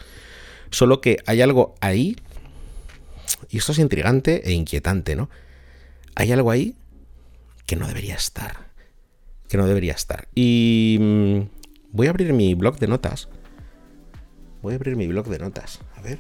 [0.71, 2.17] Solo que hay algo ahí,
[3.49, 5.31] y esto es intrigante e inquietante, ¿no?
[6.15, 6.77] Hay algo ahí
[7.67, 8.68] que no debería estar.
[9.49, 10.29] Que no debería estar.
[10.35, 11.41] Y mmm,
[11.93, 13.29] voy a abrir mi blog de notas.
[14.63, 15.81] Voy a abrir mi blog de notas.
[15.97, 16.19] A ver.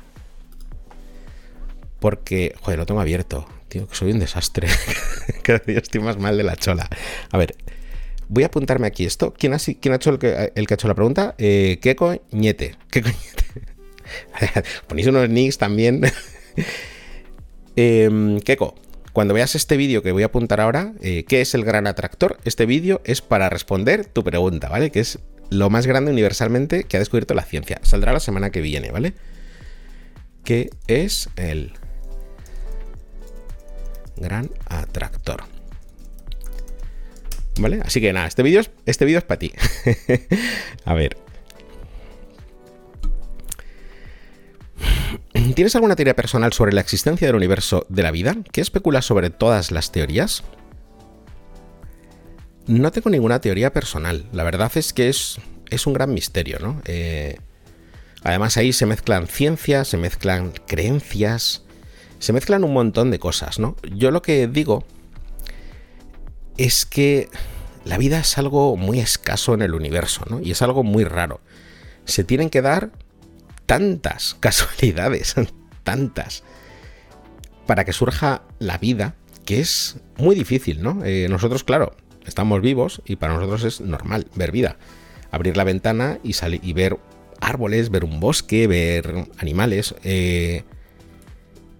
[2.01, 3.47] Porque, joder, lo tengo abierto.
[3.69, 4.69] Tío, que soy un desastre.
[5.43, 6.89] Cada día estoy más mal de la chola.
[7.31, 7.57] A ver,
[8.29, 9.35] voy a apuntarme aquí esto.
[9.37, 11.35] ¿Quién ha, quién ha hecho el que, ha hecho la pregunta?
[11.39, 12.77] Eh, ¿Qué coñete?
[12.91, 13.45] ¿Qué coñete?
[14.87, 16.01] Ponéis unos nicks también.
[17.77, 18.75] eh, Keko,
[19.13, 22.39] cuando veas este vídeo que voy a apuntar ahora, eh, ¿qué es el gran atractor?
[22.45, 24.91] Este vídeo es para responder tu pregunta, ¿vale?
[24.91, 25.19] Que es
[25.51, 27.81] lo más grande universalmente que ha descubierto la ciencia.
[27.83, 29.15] Saldrá la semana que viene, ¿vale?
[30.45, 31.73] ¿Qué es el
[34.19, 35.45] gran atractor.
[37.59, 37.81] ¿Vale?
[37.85, 39.53] Así que nada, este vídeo es, este es para ti.
[40.85, 41.17] a ver.
[45.55, 48.37] ¿Tienes alguna teoría personal sobre la existencia del universo de la vida?
[48.53, 50.43] ¿Qué especulas sobre todas las teorías?
[52.67, 54.27] No tengo ninguna teoría personal.
[54.33, 55.39] La verdad es que es,
[55.71, 56.83] es un gran misterio, ¿no?
[56.85, 57.39] Eh,
[58.23, 61.65] además ahí se mezclan ciencias, se mezclan creencias,
[62.19, 63.77] se mezclan un montón de cosas, ¿no?
[63.95, 64.85] Yo lo que digo
[66.57, 67.29] es que
[67.85, 70.41] la vida es algo muy escaso en el universo, ¿no?
[70.41, 71.41] Y es algo muy raro.
[72.05, 72.91] Se tienen que dar
[73.69, 75.37] tantas casualidades,
[75.85, 76.43] tantas,
[77.67, 81.05] para que surja la vida, que es muy difícil, ¿no?
[81.05, 81.95] Eh, nosotros, claro,
[82.27, 84.79] estamos vivos y para nosotros es normal ver vida.
[85.31, 86.99] Abrir la ventana y, salir, y ver
[87.41, 89.95] árboles, ver un bosque, ver animales.
[90.03, 90.65] Eh,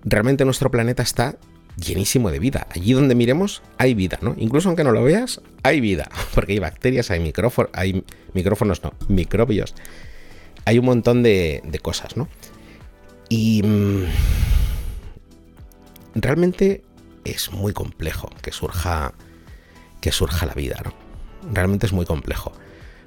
[0.05, 1.39] realmente nuestro planeta está
[1.79, 2.67] llenísimo de vida.
[2.71, 4.35] Allí donde miremos hay vida, ¿no?
[4.37, 8.93] Incluso aunque no lo veas, hay vida, porque hay bacterias, hay micrófonos, hay micrófonos, no,
[9.09, 9.75] microbios.
[10.69, 12.29] Hay un montón de, cosas, ¿no?
[13.31, 14.05] Y mmm,
[16.15, 16.85] realmente
[17.25, 19.15] es muy complejo que surja
[20.03, 20.93] que surja la vida, ¿no?
[21.55, 22.53] Realmente es muy complejo.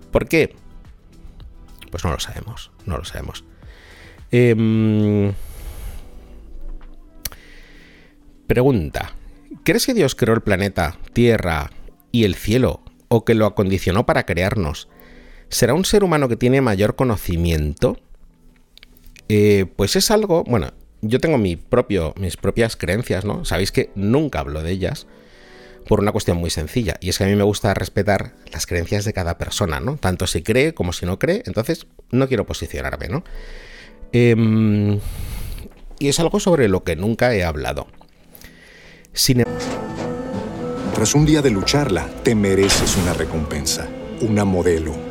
[0.09, 0.55] ¿Por qué?
[1.91, 3.43] Pues no lo sabemos, no lo sabemos.
[4.31, 5.31] Eh,
[8.47, 9.13] Pregunta.
[9.63, 11.69] ¿Crees que Dios creó el planeta, Tierra
[12.11, 14.87] y el cielo, o que lo acondicionó para crearnos?
[15.51, 17.97] ¿Será un ser humano que tiene mayor conocimiento?
[19.27, 23.43] Eh, pues es algo, bueno, yo tengo mis propias creencias, ¿no?
[23.43, 25.07] Sabéis que nunca hablo de ellas
[25.87, 29.03] por una cuestión muy sencilla, y es que a mí me gusta respetar las creencias
[29.03, 29.97] de cada persona, ¿no?
[29.97, 33.25] Tanto si cree como si no cree, entonces no quiero posicionarme, ¿no?
[34.13, 34.99] Eh,
[35.99, 37.87] y es algo sobre lo que nunca he hablado.
[39.11, 39.43] Sin...
[40.95, 43.89] Tras un día de lucharla, te mereces una recompensa,
[44.21, 45.10] una modelo,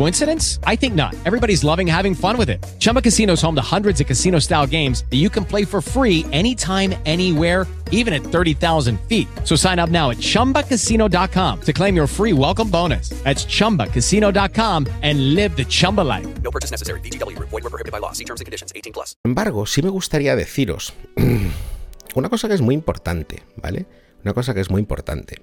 [0.00, 0.58] Coincidence?
[0.64, 1.14] I think not.
[1.26, 2.64] Everybody's loving having fun with it.
[2.78, 5.82] Chumba Casino is home to hundreds of casino style games that you can play for
[5.82, 9.28] free anytime, anywhere, even at 30,000 feet.
[9.44, 13.10] So sign up now at chumbacasino.com to claim your free welcome bonus.
[13.24, 16.26] That's chumbacasino.com and live the Chumba life.
[16.42, 17.00] No purchase necessary.
[17.00, 17.50] VGW Group.
[17.50, 18.12] Void were prohibited by law.
[18.12, 18.72] See terms and conditions.
[18.74, 19.16] 18 plus.
[19.22, 20.94] Sin embargo, sí me gustaría deciros
[22.14, 23.84] una cosa que es muy importante, ¿vale?
[24.24, 25.42] Una cosa que es muy importante.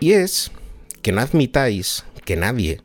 [0.00, 0.52] Y es
[1.02, 2.80] que no admitáis que nadie,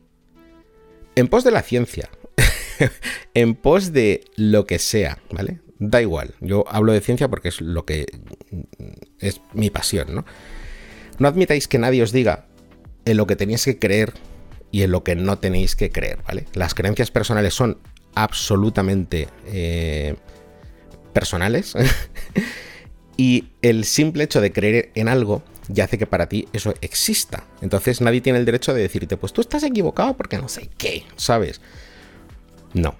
[1.14, 2.10] en pos de la ciencia,
[3.34, 5.60] en pos de lo que sea, ¿vale?
[5.78, 8.06] Da igual, yo hablo de ciencia porque es lo que
[9.18, 10.24] es mi pasión, ¿no?
[11.18, 12.46] No admitáis que nadie os diga
[13.04, 14.14] en lo que tenéis que creer
[14.70, 16.46] y en lo que no tenéis que creer, ¿vale?
[16.54, 17.78] Las creencias personales son
[18.14, 20.16] absolutamente eh,
[21.12, 21.74] personales
[23.16, 27.44] y el simple hecho de creer en algo ya hace que para ti eso exista.
[27.60, 31.04] Entonces nadie tiene el derecho de decirte, pues tú estás equivocado porque no sé qué,
[31.16, 31.60] ¿sabes?
[32.74, 32.96] No.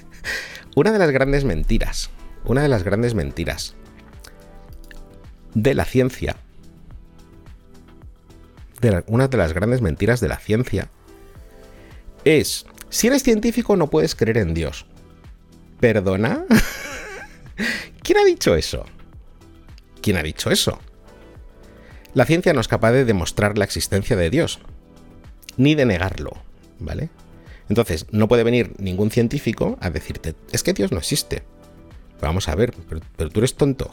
[0.76, 2.10] una de las grandes mentiras,
[2.44, 3.74] una de las grandes mentiras
[5.54, 6.36] de la ciencia,
[8.80, 10.90] de una de las grandes mentiras de la ciencia
[12.24, 14.86] es, si eres científico no puedes creer en Dios.
[15.80, 16.44] ¿Perdona?
[18.02, 18.84] ¿Quién ha dicho eso?
[20.02, 20.78] ¿Quién ha dicho eso?
[22.14, 24.60] La ciencia no es capaz de demostrar la existencia de Dios,
[25.56, 26.32] ni de negarlo,
[26.78, 27.10] ¿vale?
[27.68, 31.44] Entonces, no puede venir ningún científico a decirte, es que Dios no existe.
[32.20, 32.74] Vamos a ver,
[33.16, 33.90] pero, tú eres tonto.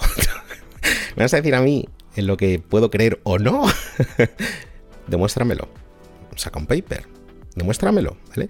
[1.15, 3.65] ¿Me vas a decir a mí en lo que puedo creer o no?
[5.07, 5.69] Demuéstramelo.
[6.35, 7.05] Saca un paper.
[7.55, 8.49] Demuéstramelo, ¿vale?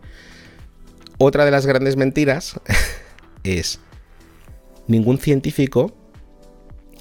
[1.17, 2.59] Otra de las grandes mentiras
[3.43, 3.79] es
[4.87, 5.93] ningún científico,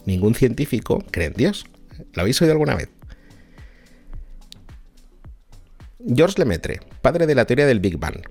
[0.04, 1.66] ningún científico cree en Dios.
[2.12, 2.88] ¿Lo habéis oído alguna vez?
[6.06, 8.22] Georges Lemaitre, padre de la teoría del Big Bang.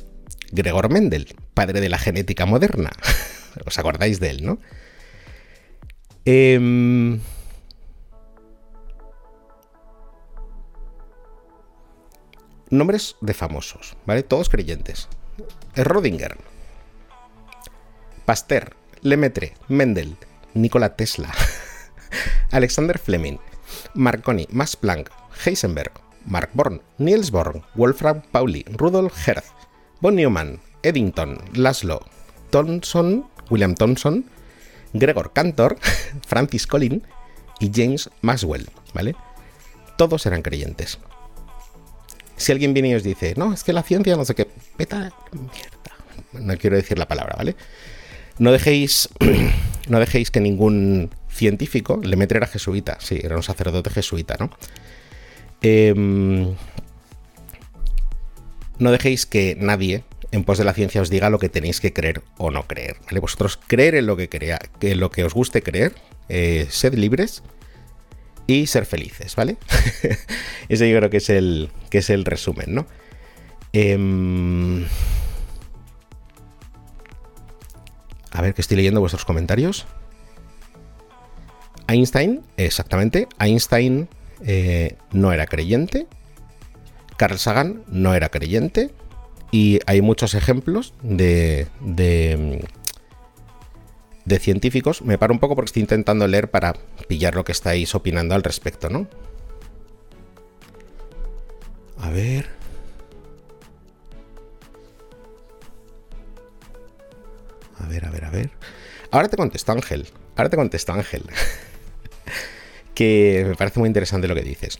[0.52, 2.92] Gregor Mendel, padre de la genética moderna.
[3.66, 4.60] ¿Os acordáis de él, no?
[6.26, 7.20] Em,
[12.70, 14.24] nombres de famosos, ¿vale?
[14.24, 15.08] Todos creyentes.
[15.76, 16.38] Rodinger,
[18.26, 20.16] Pasteur, Lemaitre, Mendel,
[20.54, 21.32] Nikola Tesla,
[22.52, 23.38] Alexander Fleming,
[23.94, 25.10] Marconi, Max Planck,
[25.46, 25.92] Heisenberg,
[26.26, 29.54] Mark Born, Niels Bohr, Wolfram Pauli, Rudolf Hertz,
[30.02, 32.06] von Neumann, Eddington, Laszlo,
[32.50, 34.26] Thomson, William Thomson,
[34.94, 35.78] Gregor Cantor,
[36.28, 37.04] Francis Collin
[37.60, 39.16] y James Maxwell, ¿vale?
[39.98, 41.00] Todos eran creyentes.
[42.38, 45.14] Si alguien viene y os dice, no, es que la ciencia no sé qué, peta
[45.32, 45.96] mierda.
[46.34, 47.56] No quiero decir la palabra, ¿vale?
[48.38, 49.10] No dejéis,
[49.88, 54.50] no dejéis que ningún científico, Lemaitre era jesuita, sí, era un sacerdote jesuita, ¿no?
[55.62, 56.56] Em,
[58.80, 61.94] no dejéis que nadie en pos de la ciencia os diga lo que tenéis que
[61.94, 63.20] creer o no creer, ¿vale?
[63.20, 65.94] Vosotros creer en lo que, crea, que lo que os guste creer,
[66.30, 67.44] eh, sed libres
[68.48, 69.58] y ser felices, ¿vale?
[70.70, 72.88] Ese yo creo que es el, que es el resumen, ¿no?
[73.74, 74.86] Em,
[78.32, 79.86] a ver que estoy leyendo vuestros comentarios.
[81.88, 83.28] Einstein, exactamente.
[83.40, 84.08] Einstein
[84.42, 86.08] eh, no era creyente.
[87.18, 88.92] Carl Sagan no era creyente.
[89.52, 92.68] Y hay muchos ejemplos de, de,
[94.26, 95.02] de científicos.
[95.02, 96.74] Me paro un poco porque estoy intentando leer para
[97.08, 99.08] pillar lo que estáis opinando al respecto, ¿no?
[101.98, 102.48] A ver.
[107.80, 108.52] A ver, a ver, a ver.
[109.12, 110.08] Ahora te contesto, Ángel.
[110.36, 111.24] Ahora te contesto, Ángel.
[112.96, 114.80] que me parece muy interesante lo que dices.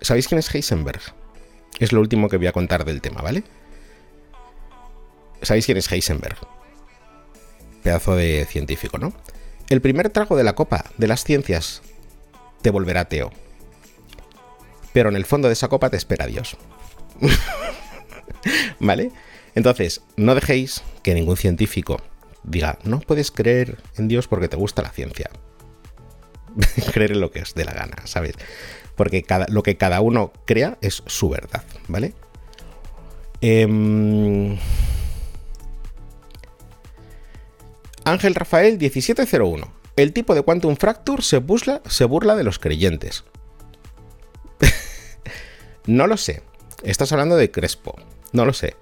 [0.00, 1.00] ¿Sabéis quién es Heisenberg?
[1.78, 3.44] Es lo último que voy a contar del tema, ¿vale?
[5.42, 6.36] ¿Sabéis quién es Heisenberg?
[7.82, 9.12] Pedazo de científico, ¿no?
[9.68, 11.82] El primer trago de la copa de las ciencias
[12.62, 13.30] te volverá ateo.
[14.92, 16.56] Pero en el fondo de esa copa te espera Dios.
[18.80, 19.12] ¿Vale?
[19.54, 22.00] Entonces, no dejéis que ningún científico
[22.42, 25.30] diga, no puedes creer en Dios porque te gusta la ciencia.
[26.92, 28.34] creer en lo que os dé la gana, ¿sabes?
[28.96, 32.14] Porque cada, lo que cada uno crea es su verdad, ¿vale?
[33.40, 34.58] Em,
[38.04, 39.72] Ángel Rafael 1701.
[39.96, 41.42] El tipo de Quantum Fracture se
[41.88, 43.24] se burla de los creyentes.
[45.86, 46.42] no lo sé.
[46.82, 47.96] estás hablando de Crespo.
[48.32, 48.76] No lo sé.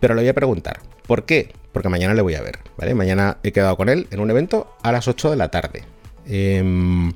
[0.00, 0.80] Pero le voy a preguntar.
[1.06, 1.52] ¿Por qué?
[1.72, 2.94] Porque mañana le voy a ver, ¿vale?
[2.94, 5.84] Mañana he quedado con él en un evento a las 8 de la tarde.
[6.26, 7.12] Em,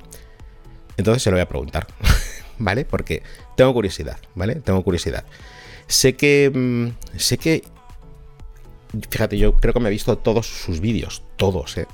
[0.97, 1.87] entonces se lo voy a preguntar,
[2.57, 2.85] ¿vale?
[2.85, 3.23] Porque
[3.55, 4.55] tengo curiosidad, ¿vale?
[4.55, 5.25] Tengo curiosidad.
[5.87, 6.51] Sé que.
[6.53, 7.63] mm, Sé que.
[9.09, 11.87] Fíjate, yo creo que me he visto todos sus vídeos, todos, ¿eh?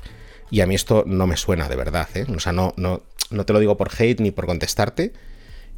[0.51, 2.25] Y a mí esto no me suena de verdad, ¿eh?
[2.35, 5.13] O sea, no, no, no te lo digo por hate ni por contestarte,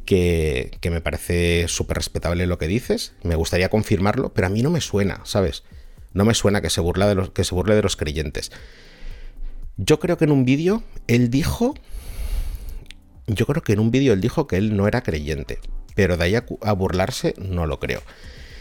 [0.04, 3.14] que, me parece súper respetable lo que dices.
[3.22, 5.64] Me gustaría confirmarlo, pero a mí no me suena, ¿sabes?
[6.12, 8.52] No me suena que se, burla de los, que se burle de los creyentes.
[9.76, 11.74] Yo creo que en un vídeo él dijo.
[13.26, 15.58] Yo creo que en un vídeo él dijo que él no era creyente.
[15.94, 18.02] Pero de ahí a burlarse, no lo creo.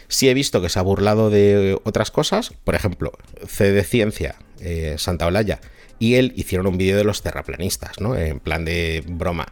[0.07, 2.53] Sí he visto que se ha burlado de otras cosas.
[2.63, 3.13] Por ejemplo,
[3.47, 5.61] C de Ciencia, eh, Santa Olaya.
[5.99, 8.15] Y él hicieron un vídeo de los terraplanistas, ¿no?
[8.15, 9.51] En plan de broma.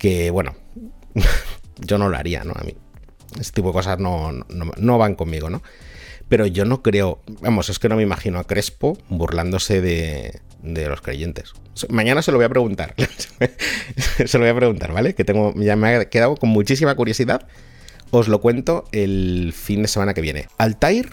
[0.00, 0.56] Que bueno,
[1.78, 2.54] yo no lo haría, ¿no?
[2.56, 2.74] A mí.
[3.38, 5.62] Este tipo de cosas no, no, van conmigo, ¿no?
[6.28, 10.88] Pero yo no creo, vamos, es que no me imagino a Crespo burlándose de, de
[10.88, 11.52] los creyentes.
[11.88, 12.96] Mañana se lo voy a preguntar.
[14.26, 15.14] se lo voy a preguntar, ¿vale?
[15.14, 17.46] Que tengo, ya me ha quedado con muchísima curiosidad.
[18.10, 20.48] Os lo cuento el fin de semana que viene.
[20.58, 21.12] Altair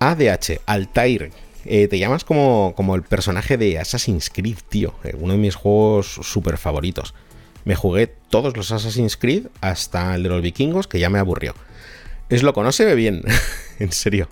[0.00, 1.30] ADH, Altair.
[1.66, 4.94] Eh, te llamas como, como el personaje de Assassin's Creed, tío.
[5.04, 7.14] Eh, uno de mis juegos súper favoritos.
[7.64, 11.54] Me jugué todos los Assassin's Creed hasta el de los vikingos, que ya me aburrió.
[12.28, 13.22] Es loco, no se ve bien.
[13.78, 14.28] en serio.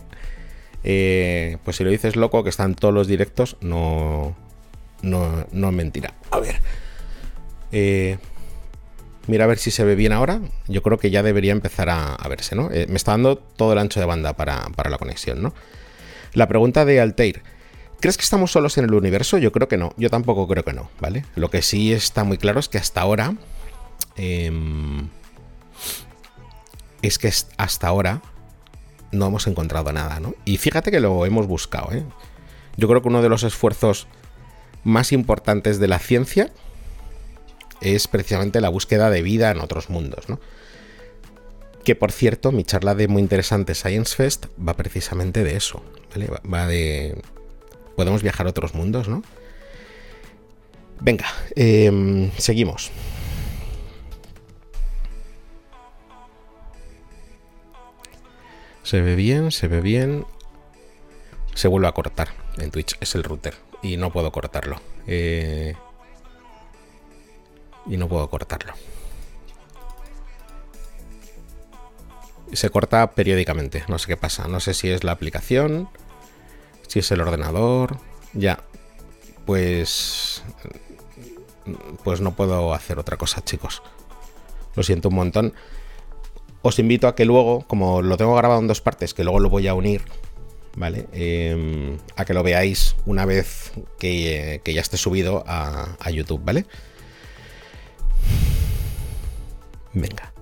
[0.84, 4.36] Eh, pues si lo dices loco, que están todos los directos, no.
[5.02, 6.14] No, no es mentira.
[6.30, 6.60] A ver.
[7.70, 8.18] Eh,
[9.26, 10.40] mira a ver si se ve bien ahora.
[10.66, 12.70] Yo creo que ya debería empezar a, a verse, ¿no?
[12.72, 15.54] Eh, me está dando todo el ancho de banda para, para la conexión, ¿no?
[16.32, 17.42] La pregunta de Altair.
[18.00, 19.38] ¿Crees que estamos solos en el universo?
[19.38, 19.92] Yo creo que no.
[19.96, 21.24] Yo tampoco creo que no, ¿vale?
[21.34, 23.34] Lo que sí está muy claro es que hasta ahora.
[24.16, 25.08] em,
[27.02, 28.22] es que hasta ahora
[29.12, 30.34] no hemos encontrado nada, ¿no?
[30.44, 32.04] Y fíjate que lo hemos buscado, ¿eh?
[32.76, 34.06] Yo creo que uno de los esfuerzos
[34.84, 36.50] más importantes de la ciencia
[37.80, 40.40] es precisamente la búsqueda de vida en otros mundos, ¿no?
[41.84, 46.26] Que por cierto, mi charla de muy interesante Science Fest va precisamente de eso, ¿vale?
[46.26, 47.20] Va- Va de...
[47.98, 49.24] Podemos viajar a otros mundos, ¿no?
[51.00, 51.26] Venga,
[51.56, 52.92] em, seguimos.
[58.84, 60.24] Se ve bien, se ve bien.
[61.54, 62.28] Se vuelve a cortar
[62.58, 63.56] en Twitch, es el router.
[63.82, 64.80] Y no puedo cortarlo.
[65.08, 65.74] Eh,
[67.84, 68.74] Y no puedo cortarlo.
[72.52, 74.46] Se corta periódicamente, no sé qué pasa.
[74.46, 75.88] No sé si es la aplicación,
[76.88, 77.96] si es el ordenador.
[78.32, 78.64] Ya.
[79.46, 80.42] Pues...
[82.02, 83.82] Pues no puedo hacer otra cosa, chicos.
[84.74, 85.54] Lo siento un montón.
[86.62, 89.50] Os invito a que luego, como lo tengo grabado en dos partes, que luego lo
[89.50, 90.02] voy a unir,
[90.76, 91.06] ¿vale?
[91.12, 96.40] Eh, a que lo veáis una vez que, que ya esté subido a, a YouTube,
[96.42, 96.66] ¿vale?
[99.92, 100.32] Venga.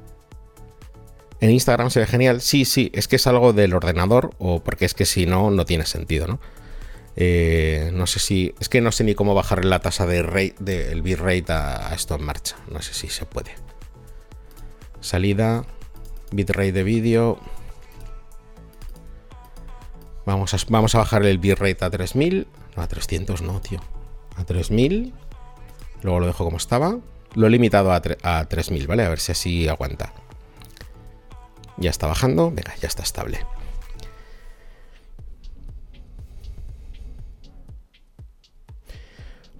[1.41, 2.41] En Instagram se ve genial.
[2.41, 5.65] Sí, sí, es que es algo del ordenador o porque es que si no, no
[5.65, 6.41] tiene sentido, ¿no?
[7.17, 8.55] Eh, no sé si.
[8.61, 12.15] Es que no sé ni cómo bajar la tasa de rate, del bitrate a, esto
[12.15, 12.57] en marcha.
[12.71, 13.53] No sé si se puede.
[15.01, 15.65] Salida.
[16.33, 17.39] Bitrate de vídeo.
[20.27, 22.47] Vamos a, vamos a bajar el bitrate a 3000.
[22.77, 23.81] No, a 300 no, tío.
[24.37, 25.15] A 3000.
[26.03, 26.99] Luego lo dejo como estaba.
[27.35, 29.05] Lo he limitado a, a 3000, ¿vale?
[29.05, 30.13] A ver si así aguanta.
[31.79, 32.51] Ya está bajando.
[32.51, 33.41] Venga, ya está estable.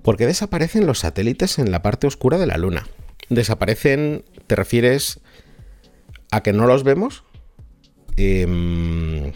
[0.03, 2.87] ¿Por qué desaparecen los satélites en la parte oscura de la Luna?
[3.29, 5.19] ¿Desaparecen, te refieres
[6.31, 7.25] a que no los vemos?
[8.17, 9.33] Em,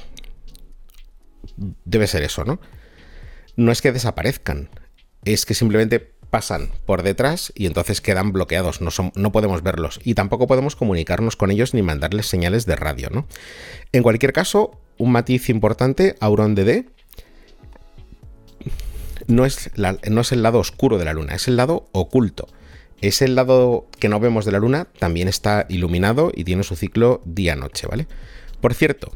[1.56, 2.60] debe ser eso, ¿no?
[3.56, 4.70] No es que desaparezcan,
[5.24, 10.00] es que simplemente pasan por detrás y entonces quedan bloqueados, no, son- no podemos verlos
[10.04, 13.26] y tampoco podemos comunicarnos con ellos ni mandarles señales de radio, ¿no?
[13.92, 16.86] En cualquier caso, un matiz importante, Auron DD,
[19.26, 22.48] no es, no es el lado oscuro de la luna, es el lado oculto.
[23.00, 26.76] Es el lado que no vemos de la luna, también está iluminado y tiene su
[26.76, 28.06] ciclo día-noche, ¿vale?
[28.60, 29.10] Por cierto,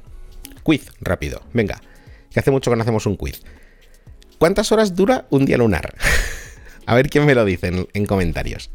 [0.63, 1.83] quiz rápido, venga,
[2.31, 3.43] que hace mucho que no hacemos un quiz.
[4.39, 5.95] ¿Cuántas horas dura un día lunar?
[6.87, 8.71] A ver quién me lo dice en, en comentarios.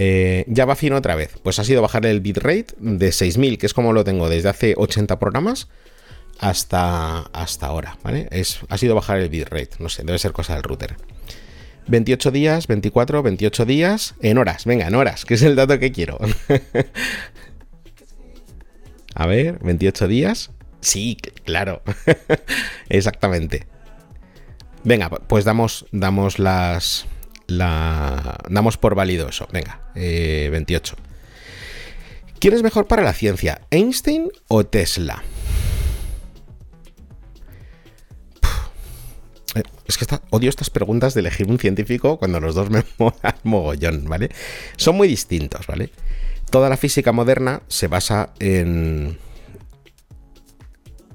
[0.00, 1.34] Eh, ya va fino otra vez.
[1.42, 4.74] Pues ha sido bajar el bitrate de 6000, que es como lo tengo desde hace
[4.76, 5.68] 80 programas,
[6.38, 8.28] hasta, hasta ahora, ¿vale?
[8.30, 10.96] Es, ha sido bajar el bitrate, no sé, debe ser cosa del router.
[11.88, 15.90] 28 días, 24, 28 días, en horas, venga, en horas, que es el dato que
[15.90, 16.18] quiero.
[19.14, 20.52] A ver, 28 días.
[20.80, 21.82] Sí, claro.
[22.88, 23.66] Exactamente.
[24.84, 27.06] Venga, pues damos, damos las.
[27.46, 29.48] La, damos por válido eso.
[29.52, 30.94] Venga, 28.
[30.96, 31.02] Eh,
[32.38, 33.62] ¿Quién es mejor para la ciencia?
[33.70, 35.22] ¿Einstein o Tesla?
[39.54, 43.34] Eh, es que odio estas preguntas de elegir un científico cuando los dos me molan
[43.44, 44.30] mogollón, ¿vale?
[44.76, 45.90] Son muy distintos, ¿vale?
[46.50, 49.18] Toda la física moderna se basa en.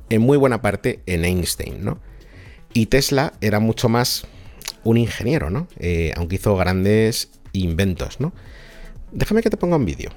[0.09, 1.99] en muy buena parte en Einstein, ¿no?
[2.73, 4.25] Y Tesla era mucho más
[4.83, 5.67] un ingeniero, ¿no?
[5.79, 8.33] Eh, aunque hizo grandes inventos, ¿no?
[9.11, 10.11] Déjame que te ponga un vídeo.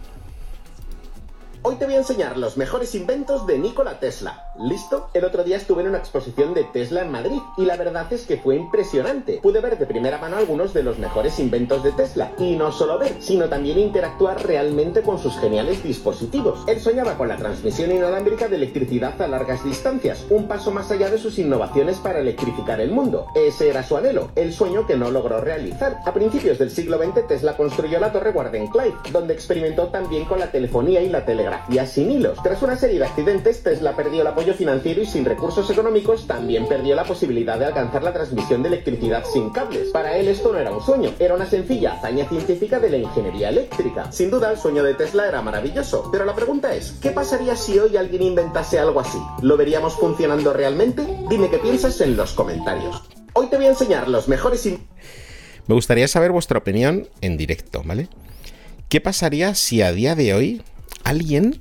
[1.68, 4.52] Hoy te voy a enseñar los mejores inventos de Nikola Tesla.
[4.56, 5.10] ¿Listo?
[5.14, 8.24] El otro día estuve en una exposición de Tesla en Madrid y la verdad es
[8.24, 9.40] que fue impresionante.
[9.42, 13.00] Pude ver de primera mano algunos de los mejores inventos de Tesla y no solo
[13.00, 16.62] ver, sino también interactuar realmente con sus geniales dispositivos.
[16.68, 21.10] Él soñaba con la transmisión inalámbrica de electricidad a largas distancias, un paso más allá
[21.10, 23.26] de sus innovaciones para electrificar el mundo.
[23.34, 25.98] Ese era su anhelo, el sueño que no logró realizar.
[26.06, 30.52] A principios del siglo XX Tesla construyó la Torre Wardenclyffe, donde experimentó también con la
[30.52, 31.55] telefonía y la telegrafía
[31.86, 32.38] sin hilos.
[32.42, 36.66] Tras una serie de accidentes, Tesla perdió el apoyo financiero y sin recursos económicos también
[36.66, 39.88] perdió la posibilidad de alcanzar la transmisión de electricidad sin cables.
[39.92, 43.50] Para él esto no era un sueño, era una sencilla hazaña científica de la ingeniería
[43.50, 44.10] eléctrica.
[44.12, 47.78] Sin duda el sueño de Tesla era maravilloso, pero la pregunta es, ¿qué pasaría si
[47.78, 49.18] hoy alguien inventase algo así?
[49.42, 51.06] ¿Lo veríamos funcionando realmente?
[51.28, 53.02] Dime qué piensas en los comentarios.
[53.32, 54.66] Hoy te voy a enseñar los mejores...
[55.66, 58.08] Me gustaría saber vuestra opinión en directo, ¿vale?
[58.88, 60.62] ¿Qué pasaría si a día de hoy
[61.06, 61.60] alguien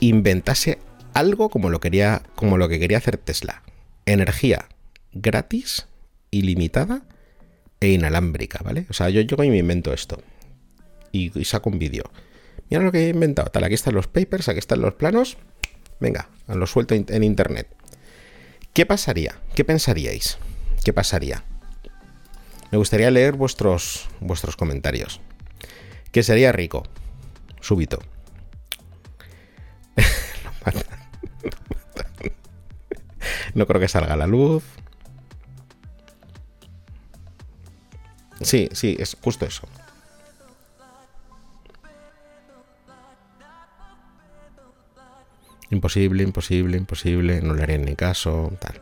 [0.00, 0.78] inventase
[1.14, 3.62] algo como lo, quería, como lo que quería hacer Tesla.
[4.06, 4.68] Energía
[5.12, 5.86] gratis,
[6.32, 7.02] ilimitada
[7.80, 8.86] e inalámbrica, ¿vale?
[8.90, 10.20] O sea, yo llego y me invento esto.
[11.12, 12.04] Y, saco un vídeo.
[12.70, 13.50] Mira lo que he inventado.
[13.50, 15.36] Tal, aquí están los papers, aquí están los planos.
[16.00, 17.68] Venga, lo suelto en internet.
[18.72, 19.36] ¿Qué pasaría?
[19.54, 20.38] ¿Qué pensaríais?
[20.82, 21.44] ¿Qué pasaría?
[22.72, 25.20] Me gustaría leer vuestros, vuestros comentarios.
[26.10, 26.84] ¿Qué sería rico?
[27.62, 27.98] Súbito.
[33.54, 34.64] No creo que salga la luz.
[38.40, 39.68] Sí, sí, es justo eso.
[45.70, 48.80] Imposible, imposible, imposible, no le harían ni caso, tal.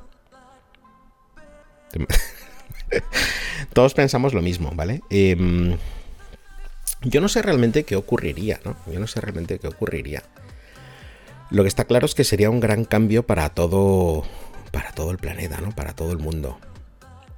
[3.73, 5.03] Todos pensamos lo mismo, ¿vale?
[5.11, 5.77] Eh,
[7.03, 8.77] yo no sé realmente qué ocurriría, ¿no?
[8.93, 10.23] Yo no sé realmente qué ocurriría.
[11.51, 14.25] Lo que está claro es que sería un gran cambio para todo,
[14.71, 15.71] para todo el planeta, ¿no?
[15.71, 16.59] Para todo el mundo.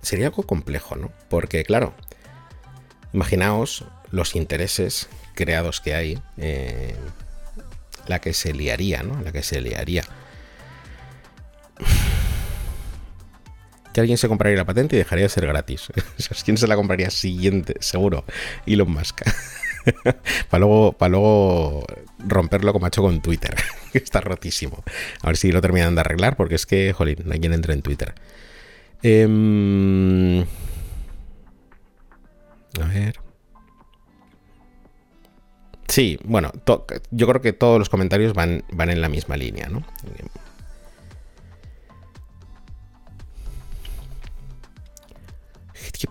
[0.02, 1.12] Sería algo complejo, ¿no?
[1.28, 1.94] Porque, claro,
[3.12, 6.94] imaginaos los intereses creados que hay, eh,
[8.06, 9.22] la que se liaría, ¿no?
[9.22, 10.04] La que se liaría.
[13.92, 15.88] Que alguien se compraría la patente y dejaría de ser gratis.
[16.44, 17.74] ¿Quién se la compraría siguiente?
[17.80, 18.24] Seguro.
[18.66, 19.22] Elon Musk.
[20.50, 21.84] para, luego, para luego
[22.18, 23.54] romperlo como ha hecho con Twitter,
[23.92, 24.82] está rotísimo.
[25.22, 27.74] A ver si lo terminan de arreglar, porque es que, jolín, no hay quien entre
[27.74, 28.14] en Twitter.
[29.02, 30.42] Em,
[32.80, 33.16] a ver.
[35.88, 36.52] Sí, bueno,
[37.10, 39.84] yo creo que todos los comentarios van, van en la misma línea, ¿no?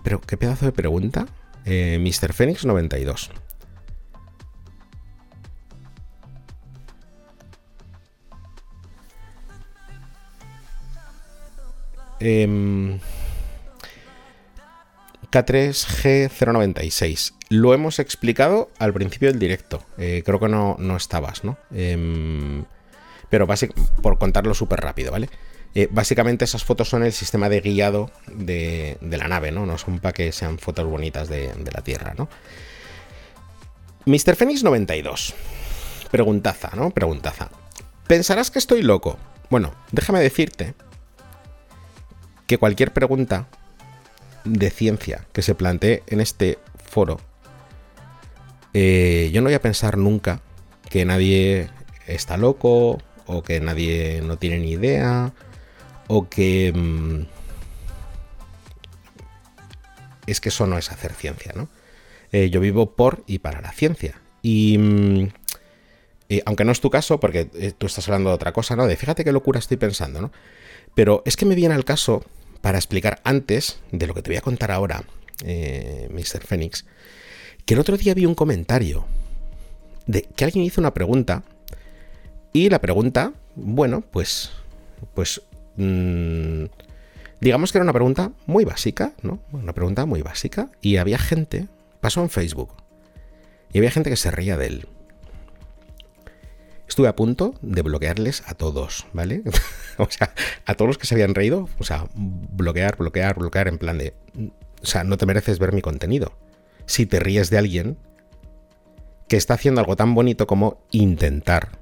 [0.02, 1.26] Pero qué pedazo de pregunta.
[1.64, 2.32] Eh, Mr.
[2.32, 3.30] Phoenix 92.
[15.32, 17.32] K3G096.
[17.48, 19.82] Lo hemos explicado al principio del directo.
[19.98, 21.56] Eh, creo que no, no estabas, ¿no?
[21.74, 22.64] Em,
[23.28, 23.48] pero
[24.02, 25.28] por contarlo súper rápido, ¿vale?
[25.74, 29.64] Eh, básicamente esas fotos son el sistema de guiado de, la nave, ¿no?
[29.64, 32.28] No son para que sean fotos bonitas de, la Tierra, ¿no?
[34.04, 34.36] Mr.
[34.36, 35.34] Phoenix 92.
[36.10, 36.90] Preguntaza, ¿no?
[36.90, 37.50] Preguntaza.
[38.06, 39.16] ¿Pensarás que estoy loco?
[39.48, 40.74] Bueno, déjame decirte
[42.46, 43.48] que cualquier pregunta
[44.44, 47.18] de ciencia que se plantee en este foro,
[48.74, 50.42] eh, yo no voy a pensar nunca
[50.90, 51.70] que nadie
[52.06, 55.32] está loco o que nadie no tiene ni idea
[56.08, 57.26] o que mm,
[60.26, 61.68] es que eso no es hacer ciencia, ¿no?
[62.32, 64.20] Eh, yo vivo por y para la ciencia.
[64.40, 65.28] Y mm,
[66.28, 68.86] eh, aunque no es tu caso, porque eh, tú estás hablando de otra cosa, ¿no?
[68.86, 70.32] De fíjate qué locura estoy pensando, ¿no?
[70.94, 72.24] Pero es que me viene al caso
[72.60, 75.04] para explicar antes de lo que te voy a contar ahora,
[75.44, 76.46] Mr.
[76.46, 76.84] Phoenix,
[77.66, 79.04] que el otro día vi un comentario
[80.06, 81.42] de que alguien hizo una pregunta
[82.52, 84.50] Y la pregunta, bueno, pues,
[85.14, 85.40] pues,
[85.76, 86.64] mm,
[87.40, 89.40] digamos que era una pregunta muy básica, ¿no?
[89.52, 90.70] Una pregunta muy básica.
[90.80, 91.68] Y había gente,
[92.00, 92.72] pasó en Facebook,
[93.72, 94.88] y había gente que se reía de él.
[96.86, 99.42] Estuve a punto de bloquearles a todos, ¿vale?
[99.98, 100.34] o sea,
[100.66, 104.14] a todos los que se habían reído, o sea, bloquear, bloquear, bloquear en plan de,
[104.82, 106.36] o sea, no te mereces ver mi contenido.
[106.84, 107.96] Si te ríes de alguien
[109.26, 111.78] que está haciendo algo tan bonito como intentar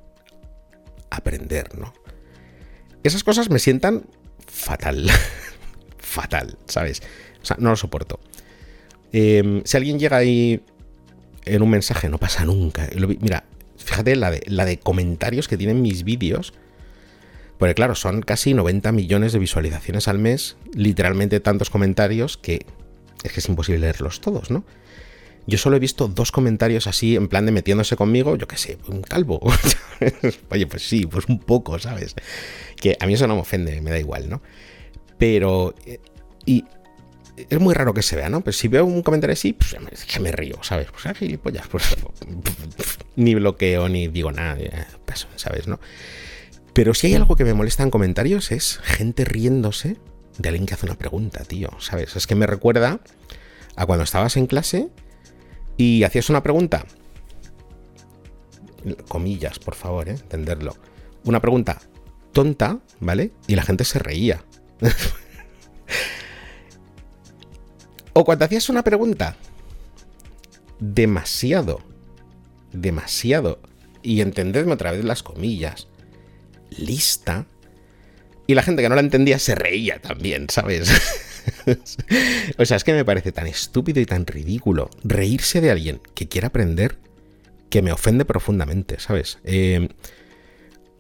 [1.11, 1.93] aprender, ¿no?
[3.03, 4.05] Esas cosas me sientan
[4.47, 5.11] fatal.
[5.99, 7.03] fatal, ¿sabes?
[7.43, 8.21] O sea, no lo soporto.
[9.13, 10.63] Em, si alguien llega ahí
[11.45, 12.89] en un mensaje, no pasa nunca.
[13.21, 13.45] Mira,
[13.77, 16.53] fíjate la de, la de comentarios que tienen mis vídeos.
[17.59, 22.65] Porque claro, son casi 90 millones de visualizaciones al mes, literalmente tantos comentarios que
[23.23, 24.65] es que es imposible leerlos todos, ¿no?
[25.51, 28.79] Yo solo he visto dos comentarios así, en plan de metiéndose conmigo, yo qué sé,
[28.87, 29.41] un calvo.
[30.51, 32.15] Oye, pues sí, pues un poco, ¿sabes?
[32.77, 34.43] Que a mí eso no me ofende, me da igual, ¿no?
[35.19, 35.75] Pero...
[36.47, 36.65] Y
[37.37, 38.43] es muy raro que se vea, ¿no?
[38.43, 40.87] Pues si veo un comentario así, pues es que me río, ¿sabes?
[40.93, 41.97] Pues ah, gilipollas, pues
[43.17, 44.57] ni bloqueo ni digo nada,
[45.35, 45.67] ¿sabes?
[45.67, 45.81] ¿No?
[46.73, 49.97] Pero si hay algo que me molesta en comentarios es gente riéndose
[50.39, 52.15] de alguien que hace una pregunta, tío, ¿sabes?
[52.15, 53.01] Es que me recuerda
[53.75, 54.89] a cuando estabas en clase
[55.81, 56.85] y hacías una pregunta,
[59.09, 60.13] comillas, por favor, ¿eh?
[60.13, 60.77] entenderlo,
[61.25, 61.81] una pregunta
[62.33, 63.33] tonta, ¿vale?
[63.47, 64.45] Y la gente se reía.
[68.13, 69.37] o cuando hacías una pregunta
[70.81, 71.81] demasiado,
[72.73, 73.63] demasiado,
[74.03, 75.89] y entendedme otra vez las comillas,
[76.69, 77.47] lista,
[78.47, 80.91] y la gente que no la entendía se reía también, ¿sabes?
[82.59, 86.29] o sea, es que me parece tan estúpido y tan ridículo reírse de alguien que
[86.29, 86.99] quiera aprender
[87.71, 89.39] que me ofende profundamente, ¿sabes?
[89.45, 89.89] Eh,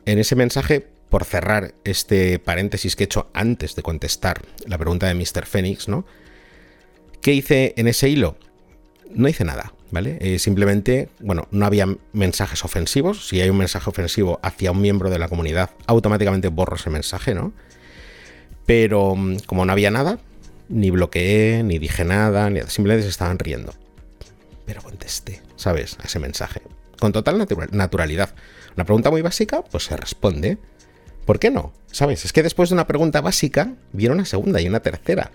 [0.06, 5.08] en ese mensaje, por cerrar este paréntesis que he hecho antes de contestar la pregunta
[5.08, 5.44] de Mr.
[5.44, 6.06] Phoenix, ¿no?
[7.20, 8.36] ¿Qué hice en ese hilo?
[9.12, 10.18] No hice nada, ¿vale?
[10.20, 13.28] Eh, simplemente, bueno, no había mensajes ofensivos.
[13.28, 17.34] Si hay un mensaje ofensivo hacia un miembro de la comunidad, automáticamente borro ese mensaje,
[17.34, 17.52] ¿no?
[18.64, 20.20] Pero mm, como no había nada,
[20.70, 23.74] ni bloqueé, ni dije nada, ni, simplemente se estaban riendo.
[24.64, 25.98] Pero contesté, ¿sabes?
[26.00, 26.62] A ese mensaje.
[26.98, 28.30] Con total naturalidad.
[28.76, 30.58] Una pregunta muy básica, pues se responde.
[31.26, 31.72] ¿Por qué no?
[31.90, 32.24] ¿Sabes?
[32.24, 35.32] Es que después de una pregunta básica, viene una segunda y una tercera.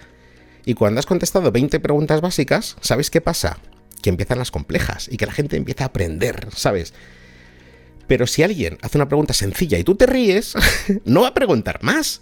[0.66, 3.58] Y cuando has contestado 20 preguntas básicas, ¿sabes qué pasa?
[4.02, 6.94] Que empiezan las complejas y que la gente empieza a aprender, ¿sabes?
[8.08, 10.54] Pero si alguien hace una pregunta sencilla y tú te ríes,
[11.06, 12.22] no va a preguntar más.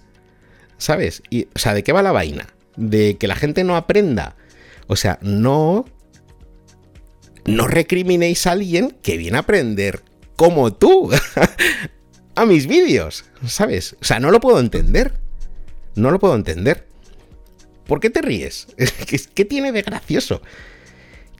[0.77, 1.21] ¿Sabes?
[1.29, 2.47] Y, o sea, ¿de qué va la vaina?
[2.75, 4.35] De que la gente no aprenda.
[4.87, 5.85] O sea, no.
[7.45, 10.01] No recriminéis a alguien que viene a aprender
[10.35, 11.11] como tú
[12.35, 13.97] a mis vídeos, ¿sabes?
[14.01, 15.13] O sea, no lo puedo entender.
[15.95, 16.87] No lo puedo entender.
[17.85, 18.67] ¿Por qué te ríes?
[19.33, 20.41] ¿Qué tiene de gracioso?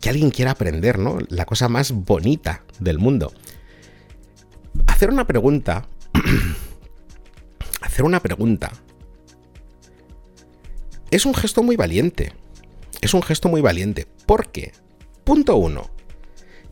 [0.02, 1.20] Que alguien quiera aprender, ¿no?
[1.30, 3.34] La cosa más bonita del mundo.
[4.88, 5.88] Hacer una pregunta.
[7.82, 8.72] hacer una pregunta
[11.16, 12.34] es un gesto muy valiente.
[13.01, 14.07] Es un gesto muy valiente.
[14.26, 14.72] ¿Por qué?
[15.24, 15.91] Punto uno.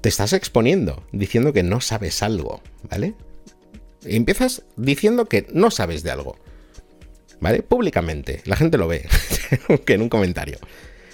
[0.02, 3.14] Te estás exponiendo, diciendo que no sabes algo, ¿vale?
[4.04, 6.38] empiezas diciendo que no sabes de algo.
[7.40, 7.62] ¿Vale?
[7.62, 8.42] Públicamente.
[8.46, 9.08] La gente lo ve.
[9.86, 10.58] que en un comentario.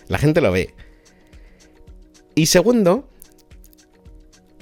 [0.07, 0.73] La gente lo ve.
[2.33, 3.09] Y segundo,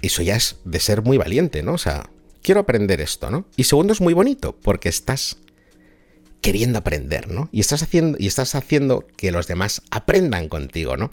[0.02, 1.74] eso ya es de ser muy valiente, ¿no?
[1.74, 2.10] O sea,
[2.42, 3.46] quiero aprender esto, ¿no?
[3.58, 5.38] Y segundo es muy bonito, porque estás
[6.46, 7.50] queriendo aprender, ¿no?
[7.52, 11.10] Y estás haciendo, y estás haciendo que los demás aprendan contigo, ¿no?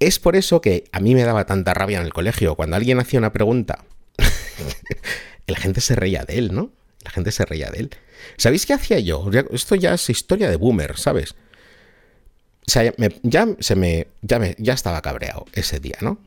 [0.00, 2.98] Es por eso que a mí me daba tanta rabia en el colegio cuando alguien
[2.98, 3.86] hacía una pregunta.
[5.46, 6.70] la gente se reía de él, ¿no?
[7.04, 7.90] La gente se reía de él.
[8.36, 9.30] ¿Sabéis qué hacía yo?
[9.50, 11.32] Esto ya es historia de boomer, ¿sabes?
[11.32, 16.20] O sea, ya, se me, ya, ya estaba cabreado ese día, ¿no?